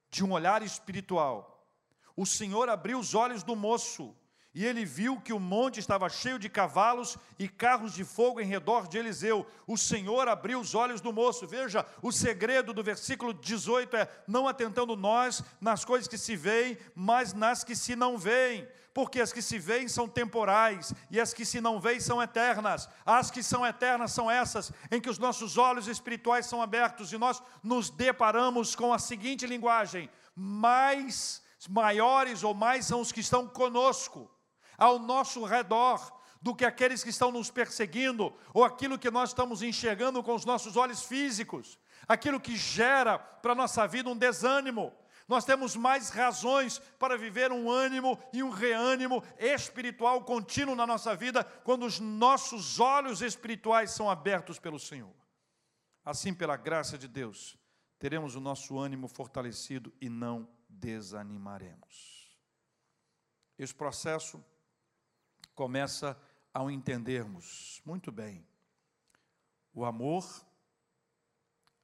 de 0.10 0.24
um 0.24 0.32
olhar 0.32 0.64
espiritual. 0.64 1.70
O 2.16 2.26
Senhor 2.26 2.70
abriu 2.70 2.97
os 2.97 3.14
olhos 3.14 3.43
do 3.43 3.58
moço 3.58 4.16
e 4.54 4.66
ele 4.66 4.84
viu 4.84 5.20
que 5.20 5.32
o 5.32 5.39
monte 5.39 5.80
estava 5.80 6.10
cheio 6.10 6.38
de 6.38 6.49
cavalos 6.49 7.18
e 7.39 7.47
carros 7.47 7.93
de 7.93 8.04
fogo 8.04 8.41
em 8.41 8.45
redor 8.45 8.86
de 8.86 8.97
Eliseu. 8.97 9.47
O 9.66 9.78
Senhor 9.78 10.28
abriu 10.28 10.60
os 10.60 10.76
olhos 10.76 10.99
do 10.99 11.14
moço. 11.14 11.47
Veja, 11.47 11.86
o 12.02 12.12
segredo 12.12 12.74
do 12.74 12.84
versículo 12.84 13.34
18 13.34 13.95
é: 13.95 14.10
não 14.28 14.49
atentando 14.49 14.93
nós 14.97 15.41
nas 15.62 15.86
coisas 15.86 16.06
que 16.06 16.18
se 16.18 16.36
veem, 16.36 16.78
mas 16.93 17.32
nas 17.34 17.64
que 17.64 17.74
se 17.74 17.95
não 17.95 18.18
veem. 18.18 18.68
Porque 18.93 19.22
as 19.22 19.32
que 19.32 19.41
se 19.41 19.58
veem 19.58 19.88
são 19.88 20.06
temporais 20.06 20.93
e 21.10 21.18
as 21.18 21.34
que 21.34 21.45
se 21.45 21.62
não 21.62 21.80
veem 21.80 22.02
são 22.02 22.22
eternas. 22.22 22.89
As 23.06 23.32
que 23.32 23.41
são 23.41 23.66
eternas 23.66 24.12
são 24.12 24.30
essas 24.30 24.70
em 24.91 24.99
que 24.99 25.10
os 25.10 25.18
nossos 25.18 25.58
olhos 25.58 25.88
espirituais 25.88 26.45
são 26.45 26.62
abertos 26.62 27.14
e 27.14 27.18
nós 27.18 27.41
nos 27.64 27.89
deparamos 27.89 28.76
com 28.76 28.93
a 28.93 28.99
seguinte 28.99 29.47
linguagem: 29.47 30.10
mais 30.36 31.41
maiores 31.70 32.43
ou 32.43 32.54
mais 32.54 32.86
são 32.86 32.99
os 32.99 33.14
que 33.14 33.22
estão 33.22 33.47
conosco 33.47 34.30
ao 34.82 34.98
nosso 34.98 35.46
redor 35.46 36.12
do 36.42 36.56
que 36.56 36.66
aqueles 36.66 37.04
que 37.04 37.12
estão 37.12 37.32
nos 37.32 37.52
perseguindo 37.52 38.36
ou 38.52 38.64
aquilo 38.64 38.98
que 38.98 39.12
nós 39.12 39.30
estamos 39.30 39.62
enxergando 39.62 40.24
com 40.24 40.34
os 40.34 40.44
nossos 40.44 40.76
olhos 40.76 41.04
físicos, 41.04 41.78
aquilo 42.08 42.40
que 42.40 42.58
gera 42.58 43.20
para 43.20 43.52
a 43.52 43.56
nossa 43.56 43.86
vida 43.86 44.10
um 44.10 44.18
desânimo. 44.18 44.92
Nós 45.28 45.46
temos 45.46 45.76
mais 45.76 46.10
razões 46.10 46.80
para 46.98 47.16
viver 47.16 47.52
um 47.52 47.70
ânimo 47.70 48.18
e 48.34 48.42
um 48.42 48.50
reânimo 48.50 49.24
espiritual 49.38 50.24
contínuo 50.24 50.76
na 50.76 50.88
nossa 50.88 51.16
vida 51.16 51.44
quando 51.44 51.86
os 51.86 52.00
nossos 52.00 52.80
olhos 52.80 53.22
espirituais 53.22 53.92
são 53.92 54.10
abertos 54.10 54.58
pelo 54.58 54.80
Senhor. 54.80 55.14
Assim, 56.04 56.34
pela 56.34 56.58
graça 56.58 56.98
de 56.98 57.08
Deus, 57.08 57.56
teremos 58.00 58.36
o 58.36 58.42
nosso 58.42 58.80
ânimo 58.80 59.08
fortalecido 59.08 59.94
e 60.02 60.10
não 60.10 60.50
desanimaremos. 60.68 62.36
Esse 63.60 63.76
processo 63.76 64.44
começa 65.62 66.20
ao 66.51 66.72
entendermos 66.72 67.84
muito 67.86 68.12
bem 68.12 68.43
o 69.72 69.86
amor, 69.86 70.26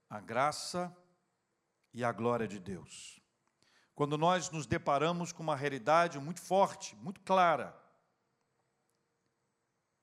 a 0.10 0.20
graça 0.20 0.92
e 1.94 2.04
a 2.04 2.12
glória 2.12 2.48
de 2.48 2.60
Deus. 2.60 3.22
Quando 3.94 4.18
nós 4.18 4.50
nos 4.50 4.66
deparamos 4.66 5.32
com 5.32 5.44
uma 5.44 5.56
realidade 5.56 6.18
muito 6.18 6.42
forte, 6.42 6.96
muito 6.96 7.22
clara, 7.22 7.80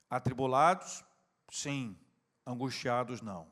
atribulados, 0.08 1.02
sim, 1.50 1.98
angustiados, 2.46 3.20
não. 3.20 3.50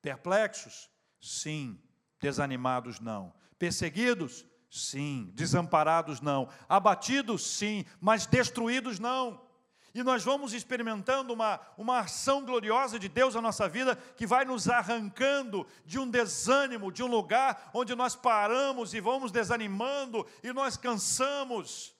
Perplexos, 0.00 0.90
sim, 1.20 1.80
desanimados, 2.18 2.98
não. 2.98 3.32
Perseguidos, 3.60 4.44
Sim. 4.74 5.30
Desamparados, 5.34 6.22
não. 6.22 6.48
Abatidos, 6.66 7.46
sim. 7.46 7.84
Mas 8.00 8.24
destruídos, 8.24 8.98
não. 8.98 9.51
E 9.94 10.02
nós 10.02 10.24
vamos 10.24 10.54
experimentando 10.54 11.34
uma, 11.34 11.60
uma 11.76 12.00
ação 12.00 12.44
gloriosa 12.44 12.98
de 12.98 13.08
Deus 13.08 13.34
na 13.34 13.42
nossa 13.42 13.68
vida 13.68 13.94
que 13.94 14.26
vai 14.26 14.44
nos 14.44 14.68
arrancando 14.68 15.66
de 15.84 15.98
um 15.98 16.08
desânimo, 16.08 16.90
de 16.90 17.02
um 17.02 17.06
lugar 17.06 17.70
onde 17.74 17.94
nós 17.94 18.16
paramos 18.16 18.94
e 18.94 19.00
vamos 19.00 19.30
desanimando 19.30 20.26
e 20.42 20.52
nós 20.52 20.78
cansamos. 20.78 21.94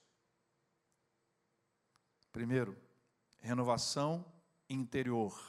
Primeiro, 2.31 2.75
renovação 3.39 4.25
interior. 4.67 5.39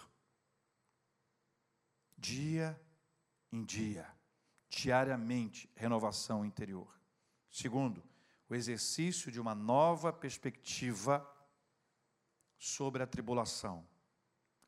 Dia 2.19 2.79
em 3.51 3.65
dia, 3.65 4.07
diariamente, 4.69 5.71
renovação 5.75 6.45
interior. 6.45 6.89
Segundo, 7.51 8.03
o 8.51 8.55
exercício 8.55 9.31
de 9.31 9.41
uma 9.41 9.55
nova 9.55 10.13
perspectiva 10.13 11.27
sobre 12.65 13.03
a 13.03 13.07
tribulação. 13.07 13.87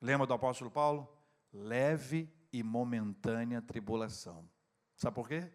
Lembra 0.01 0.26
do 0.26 0.34
apóstolo 0.34 0.70
Paulo? 0.70 1.09
Leve 1.51 2.30
e 2.53 2.62
momentânea 2.62 3.62
tribulação. 3.62 4.47
Sabe 4.94 5.14
por 5.14 5.26
quê? 5.26 5.51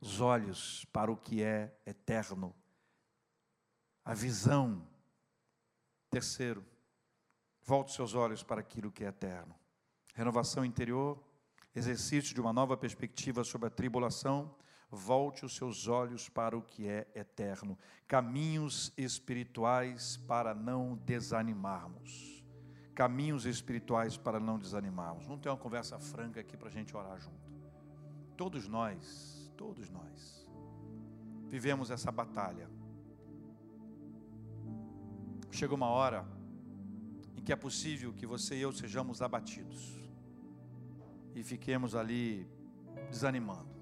Os 0.00 0.20
olhos 0.20 0.84
para 0.92 1.10
o 1.10 1.16
que 1.16 1.42
é 1.42 1.76
eterno. 1.84 2.54
A 4.04 4.14
visão. 4.14 4.86
Terceiro, 6.08 6.64
volte 7.64 7.92
seus 7.92 8.14
olhos 8.14 8.44
para 8.44 8.60
aquilo 8.60 8.92
que 8.92 9.04
é 9.04 9.08
eterno. 9.08 9.58
Renovação 10.14 10.64
interior, 10.64 11.20
exercício 11.74 12.32
de 12.32 12.40
uma 12.40 12.52
nova 12.52 12.76
perspectiva 12.76 13.42
sobre 13.42 13.66
a 13.66 13.70
tribulação 13.70 14.54
volte 14.90 15.44
os 15.44 15.56
seus 15.56 15.88
olhos 15.88 16.28
para 16.28 16.56
o 16.56 16.62
que 16.62 16.86
é 16.86 17.06
eterno, 17.14 17.78
caminhos 18.06 18.92
espirituais 18.96 20.16
para 20.28 20.54
não 20.54 20.96
desanimarmos. 21.04 22.44
Caminhos 22.94 23.44
espirituais 23.44 24.16
para 24.16 24.40
não 24.40 24.58
desanimarmos. 24.58 25.26
Vamos 25.26 25.42
ter 25.42 25.50
uma 25.50 25.56
conversa 25.56 25.98
franca 25.98 26.40
aqui 26.40 26.56
para 26.56 26.68
a 26.68 26.72
gente 26.72 26.96
orar 26.96 27.20
junto. 27.20 27.52
Todos 28.36 28.66
nós, 28.66 29.52
todos 29.56 29.90
nós, 29.90 30.48
vivemos 31.48 31.90
essa 31.90 32.10
batalha. 32.10 32.70
Chega 35.50 35.74
uma 35.74 35.88
hora 35.88 36.26
em 37.36 37.42
que 37.42 37.52
é 37.52 37.56
possível 37.56 38.14
que 38.14 38.26
você 38.26 38.56
e 38.56 38.62
eu 38.62 38.72
sejamos 38.72 39.20
abatidos 39.20 39.94
e 41.34 41.42
fiquemos 41.42 41.94
ali 41.94 42.48
desanimando. 43.10 43.75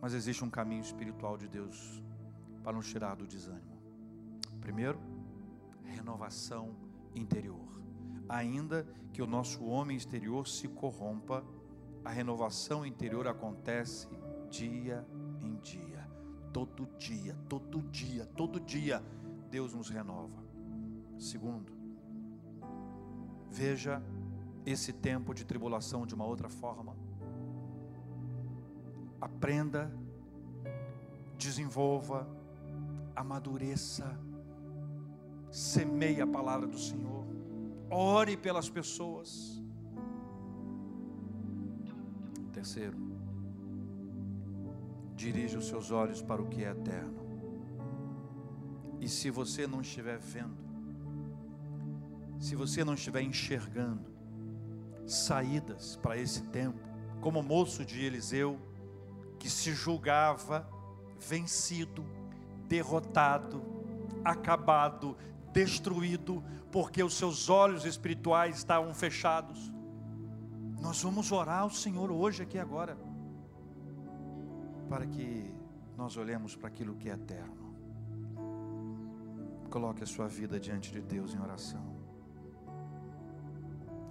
Mas 0.00 0.14
existe 0.14 0.44
um 0.44 0.50
caminho 0.50 0.82
espiritual 0.82 1.36
de 1.36 1.48
Deus 1.48 2.02
para 2.62 2.72
nos 2.72 2.88
tirar 2.88 3.16
do 3.16 3.26
desânimo. 3.26 3.78
Primeiro, 4.60 5.00
renovação 5.84 6.76
interior. 7.14 7.82
Ainda 8.28 8.86
que 9.12 9.22
o 9.22 9.26
nosso 9.26 9.64
homem 9.64 9.96
exterior 9.96 10.46
se 10.46 10.68
corrompa, 10.68 11.44
a 12.04 12.10
renovação 12.10 12.84
interior 12.84 13.26
acontece 13.26 14.08
dia 14.50 15.06
em 15.40 15.56
dia. 15.56 16.06
Todo 16.52 16.86
dia, 16.98 17.36
todo 17.48 17.82
dia, 17.82 18.26
todo 18.26 18.60
dia, 18.60 19.02
Deus 19.50 19.74
nos 19.74 19.88
renova. 19.88 20.42
Segundo, 21.18 21.72
veja 23.50 24.02
esse 24.64 24.92
tempo 24.92 25.34
de 25.34 25.44
tribulação 25.44 26.06
de 26.06 26.14
uma 26.14 26.24
outra 26.24 26.48
forma 26.48 26.96
aprenda, 29.20 29.92
desenvolva, 31.36 32.26
amadureça, 33.14 34.18
semeie 35.50 36.20
a 36.20 36.26
palavra 36.26 36.66
do 36.66 36.78
Senhor, 36.78 37.26
ore 37.90 38.36
pelas 38.36 38.68
pessoas. 38.68 39.62
Terceiro, 42.52 42.96
dirija 45.14 45.58
os 45.58 45.68
seus 45.68 45.90
olhos 45.90 46.20
para 46.20 46.42
o 46.42 46.48
que 46.48 46.64
é 46.64 46.70
eterno. 46.70 47.18
E 49.00 49.08
se 49.08 49.30
você 49.30 49.66
não 49.66 49.80
estiver 49.80 50.18
vendo, 50.18 50.56
se 52.38 52.54
você 52.54 52.84
não 52.84 52.94
estiver 52.94 53.22
enxergando 53.22 54.06
saídas 55.06 55.96
para 55.96 56.16
esse 56.18 56.42
tempo, 56.44 56.78
como 57.20 57.42
moço 57.42 57.84
de 57.84 58.04
Eliseu, 58.04 58.58
que 59.38 59.48
se 59.48 59.72
julgava 59.72 60.68
vencido, 61.18 62.04
derrotado, 62.66 63.62
acabado, 64.24 65.16
destruído, 65.52 66.42
porque 66.70 67.02
os 67.02 67.14
seus 67.14 67.48
olhos 67.48 67.84
espirituais 67.84 68.56
estavam 68.56 68.92
fechados. 68.94 69.72
Nós 70.80 71.02
vamos 71.02 71.32
orar 71.32 71.62
ao 71.62 71.70
Senhor 71.70 72.10
hoje, 72.10 72.42
aqui 72.42 72.58
agora, 72.58 72.96
para 74.88 75.06
que 75.06 75.52
nós 75.96 76.16
olhemos 76.16 76.54
para 76.54 76.68
aquilo 76.68 76.94
que 76.94 77.10
é 77.10 77.14
eterno. 77.14 77.68
Coloque 79.70 80.02
a 80.02 80.06
sua 80.06 80.28
vida 80.28 80.58
diante 80.58 80.92
de 80.92 81.02
Deus 81.02 81.34
em 81.34 81.40
oração, 81.40 81.96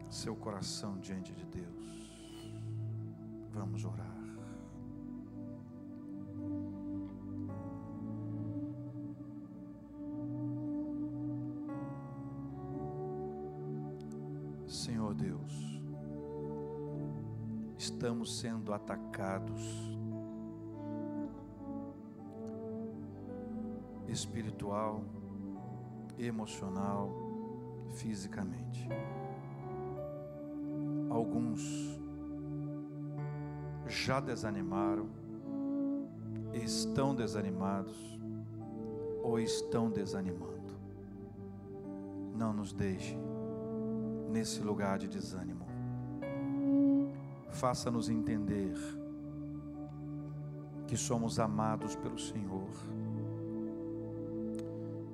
seu 0.10 0.36
coração 0.36 1.00
diante 1.00 1.34
de 1.34 1.46
Deus. 1.46 2.12
Vamos 3.52 3.84
orar. 3.86 4.17
Estamos 18.08 18.40
sendo 18.40 18.74
atacados 18.74 19.62
espiritual, 24.08 25.04
emocional, 26.18 27.12
fisicamente. 27.92 28.88
Alguns 31.10 32.00
já 33.86 34.22
desanimaram, 34.22 35.10
estão 36.54 37.14
desanimados 37.14 38.18
ou 39.22 39.38
estão 39.38 39.92
desanimando. 39.92 40.80
Não 42.34 42.54
nos 42.54 42.72
deixe 42.72 43.18
nesse 44.30 44.62
lugar 44.62 44.98
de 44.98 45.10
desânimo. 45.10 45.67
Faça-nos 47.58 48.08
entender 48.08 48.76
que 50.86 50.96
somos 50.96 51.40
amados 51.40 51.96
pelo 51.96 52.20
Senhor, 52.20 52.70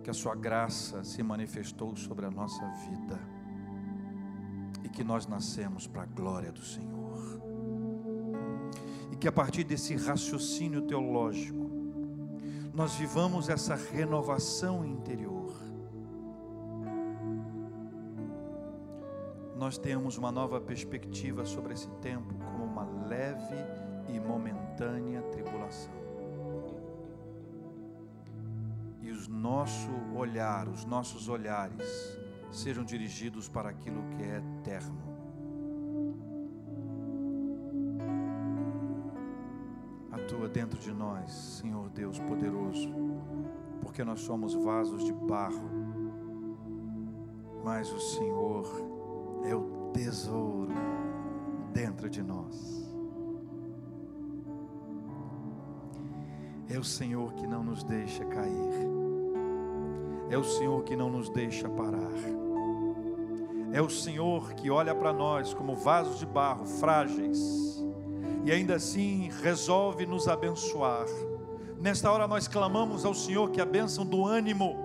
que 0.03 0.09
a 0.09 0.13
Sua 0.13 0.35
graça 0.35 1.05
se 1.05 1.23
manifestou 1.23 1.95
sobre 1.95 2.25
a 2.25 2.29
nossa 2.29 2.67
vida 2.67 3.17
e 4.83 4.89
que 4.89 5.05
nós 5.05 5.25
nascemos 5.25 5.87
para 5.87 6.03
a 6.03 6.05
glória 6.05 6.51
do 6.51 6.61
Senhor. 6.61 7.41
E 9.09 9.15
que 9.15 9.27
a 9.29 9.31
partir 9.31 9.63
desse 9.63 9.95
raciocínio 9.95 10.81
teológico, 10.81 11.71
nós 12.73 12.93
vivamos 12.95 13.47
essa 13.47 13.75
renovação 13.75 14.85
interior 14.85 15.42
nós 19.63 19.77
tenhamos 19.77 20.17
uma 20.17 20.29
nova 20.29 20.59
perspectiva 20.59 21.45
sobre 21.45 21.71
esse 21.71 21.89
tempo 22.01 22.33
como 22.33 22.65
uma 22.65 22.83
leve 23.07 23.55
e 24.09 24.19
momentânea 24.19 25.21
tribulação. 25.21 25.93
E 28.99 29.09
o 29.09 29.29
nosso 29.29 29.89
olhar, 30.13 30.67
os 30.67 30.83
nossos 30.83 31.29
olhares 31.29 32.19
sejam 32.51 32.83
dirigidos 32.83 33.47
para 33.47 33.69
aquilo 33.69 34.03
que 34.09 34.23
é 34.23 34.43
eterno. 34.59 35.01
Atua 40.11 40.49
dentro 40.49 40.77
de 40.77 40.91
nós, 40.91 41.31
Senhor 41.31 41.89
Deus 41.91 42.19
poderoso, 42.19 42.93
porque 43.81 44.03
nós 44.03 44.19
somos 44.19 44.53
vasos 44.55 45.05
de 45.05 45.13
barro, 45.13 45.69
mas 47.63 47.89
o 47.89 47.99
Senhor 48.01 48.92
é 49.43 49.55
o 49.55 49.91
tesouro 49.93 50.73
dentro 51.71 52.09
de 52.09 52.21
nós. 52.21 52.83
É 56.69 56.79
o 56.79 56.83
Senhor 56.83 57.33
que 57.33 57.45
não 57.45 57.63
nos 57.63 57.83
deixa 57.83 58.25
cair. 58.25 58.87
É 60.29 60.37
o 60.37 60.43
Senhor 60.43 60.83
que 60.83 60.95
não 60.95 61.09
nos 61.09 61.29
deixa 61.29 61.69
parar. 61.69 62.11
É 63.71 63.81
o 63.81 63.89
Senhor 63.89 64.53
que 64.53 64.69
olha 64.69 64.95
para 64.95 65.11
nós 65.11 65.53
como 65.53 65.75
vasos 65.75 66.19
de 66.19 66.25
barro 66.25 66.65
frágeis 66.65 67.83
e 68.45 68.51
ainda 68.51 68.75
assim 68.75 69.29
resolve 69.41 70.05
nos 70.05 70.27
abençoar. 70.27 71.05
Nesta 71.79 72.11
hora 72.11 72.27
nós 72.27 72.47
clamamos 72.47 73.05
ao 73.05 73.13
Senhor 73.13 73.49
que 73.51 73.59
a 73.59 73.65
bênção 73.65 74.05
do 74.05 74.25
ânimo, 74.25 74.77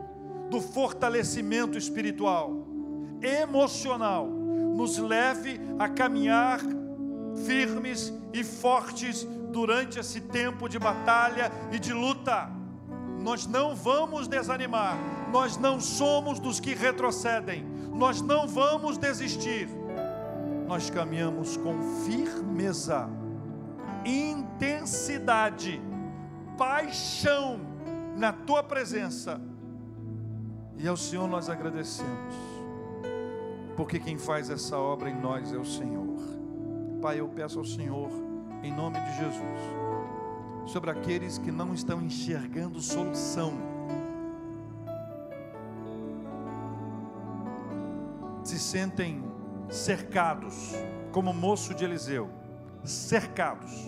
do 0.50 0.60
fortalecimento 0.60 1.76
espiritual, 1.76 2.66
emocional, 3.20 4.28
nos 4.78 4.96
leve 4.96 5.60
a 5.76 5.88
caminhar 5.88 6.60
firmes 7.44 8.12
e 8.32 8.44
fortes 8.44 9.24
durante 9.50 9.98
esse 9.98 10.20
tempo 10.20 10.68
de 10.68 10.78
batalha 10.78 11.50
e 11.72 11.80
de 11.80 11.92
luta. 11.92 12.48
Nós 13.20 13.44
não 13.44 13.74
vamos 13.74 14.28
desanimar, 14.28 14.96
nós 15.32 15.56
não 15.56 15.80
somos 15.80 16.38
dos 16.38 16.60
que 16.60 16.74
retrocedem, 16.74 17.66
nós 17.92 18.22
não 18.22 18.46
vamos 18.46 18.96
desistir. 18.96 19.68
Nós 20.68 20.88
caminhamos 20.90 21.56
com 21.56 21.76
firmeza, 22.04 23.10
intensidade, 24.04 25.82
paixão 26.56 27.58
na 28.16 28.32
tua 28.32 28.62
presença. 28.62 29.40
E 30.76 30.86
ao 30.86 30.96
Senhor 30.96 31.26
nós 31.26 31.48
agradecemos 31.50 32.57
porque 33.78 34.00
quem 34.00 34.18
faz 34.18 34.50
essa 34.50 34.76
obra 34.76 35.08
em 35.08 35.14
nós 35.14 35.52
é 35.52 35.56
o 35.56 35.64
Senhor. 35.64 36.18
Pai, 37.00 37.20
eu 37.20 37.28
peço 37.28 37.60
ao 37.60 37.64
Senhor, 37.64 38.10
em 38.60 38.74
nome 38.74 38.98
de 38.98 39.16
Jesus, 39.18 39.60
sobre 40.66 40.90
aqueles 40.90 41.38
que 41.38 41.52
não 41.52 41.72
estão 41.72 42.02
enxergando 42.02 42.80
solução, 42.80 43.52
se 48.42 48.58
sentem 48.58 49.22
cercados, 49.70 50.74
como 51.12 51.30
o 51.30 51.34
moço 51.34 51.72
de 51.72 51.84
Eliseu, 51.84 52.28
cercados, 52.82 53.86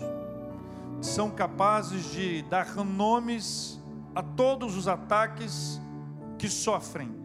são 1.01 1.29
capazes 1.29 2.05
de 2.13 2.43
dar 2.43 2.73
nomes 2.77 3.77
a 4.15 4.23
todos 4.23 4.77
os 4.77 4.87
ataques 4.87 5.81
que 6.37 6.47
sofrem 6.47 7.20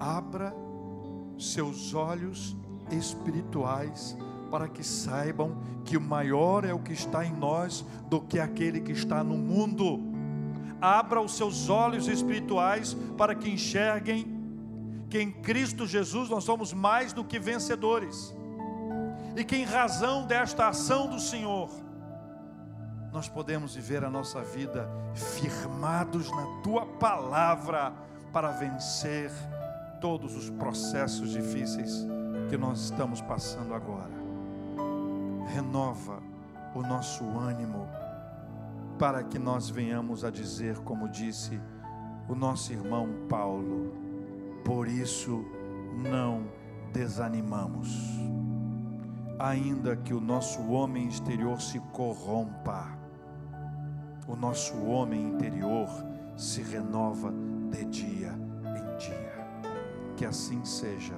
abra 0.00 0.54
seus 1.38 1.92
olhos 1.92 2.56
espirituais 2.90 4.16
para 4.50 4.66
que 4.66 4.82
saibam 4.82 5.58
que 5.84 5.96
o 5.96 6.00
maior 6.00 6.64
é 6.64 6.72
o 6.72 6.80
que 6.80 6.92
está 6.92 7.24
em 7.24 7.32
nós 7.32 7.84
do 8.08 8.20
que 8.20 8.40
aquele 8.40 8.80
que 8.80 8.92
está 8.92 9.22
no 9.22 9.36
mundo. 9.36 10.00
Abra 10.80 11.20
os 11.20 11.36
seus 11.36 11.68
olhos 11.68 12.08
espirituais 12.08 12.94
para 13.16 13.34
que 13.34 13.50
enxerguem 13.50 14.40
que 15.08 15.20
em 15.20 15.30
Cristo 15.30 15.86
Jesus 15.86 16.28
nós 16.30 16.44
somos 16.44 16.72
mais 16.72 17.12
do 17.12 17.22
que 17.22 17.38
vencedores. 17.38 18.34
E 19.36 19.44
que 19.44 19.56
em 19.56 19.64
razão 19.64 20.26
desta 20.26 20.68
ação 20.68 21.08
do 21.08 21.20
Senhor, 21.20 21.70
nós 23.12 23.28
podemos 23.28 23.74
viver 23.74 24.04
a 24.04 24.10
nossa 24.10 24.40
vida 24.42 24.88
firmados 25.14 26.30
na 26.30 26.46
tua 26.62 26.86
palavra 26.86 27.92
para 28.32 28.50
vencer 28.50 29.30
todos 30.00 30.34
os 30.34 30.48
processos 30.50 31.30
difíceis 31.30 32.06
que 32.48 32.56
nós 32.56 32.80
estamos 32.80 33.20
passando 33.20 33.74
agora. 33.74 34.10
Renova 35.54 36.22
o 36.74 36.82
nosso 36.82 37.24
ânimo 37.24 37.86
para 38.98 39.22
que 39.22 39.38
nós 39.38 39.68
venhamos 39.68 40.24
a 40.24 40.30
dizer, 40.30 40.78
como 40.78 41.08
disse 41.08 41.60
o 42.28 42.34
nosso 42.34 42.72
irmão 42.72 43.08
Paulo, 43.28 43.92
por 44.64 44.88
isso 44.88 45.44
não 45.94 46.44
desanimamos. 46.92 47.88
Ainda 49.38 49.96
que 49.96 50.12
o 50.12 50.20
nosso 50.20 50.60
homem 50.68 51.08
exterior 51.08 51.60
se 51.60 51.78
corrompa, 51.92 52.88
o 54.28 54.36
nosso 54.36 54.76
homem 54.84 55.28
interior 55.28 55.88
se 56.36 56.62
renova 56.62 57.32
de 57.70 57.84
dia 57.86 58.19
que 60.20 60.26
assim 60.26 60.62
seja 60.66 61.14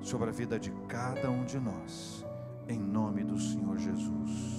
sobre 0.00 0.28
a 0.28 0.32
vida 0.32 0.56
de 0.56 0.70
cada 0.86 1.28
um 1.28 1.44
de 1.44 1.58
nós, 1.58 2.24
em 2.68 2.78
nome 2.78 3.24
do 3.24 3.36
Senhor 3.36 3.76
Jesus. 3.76 4.55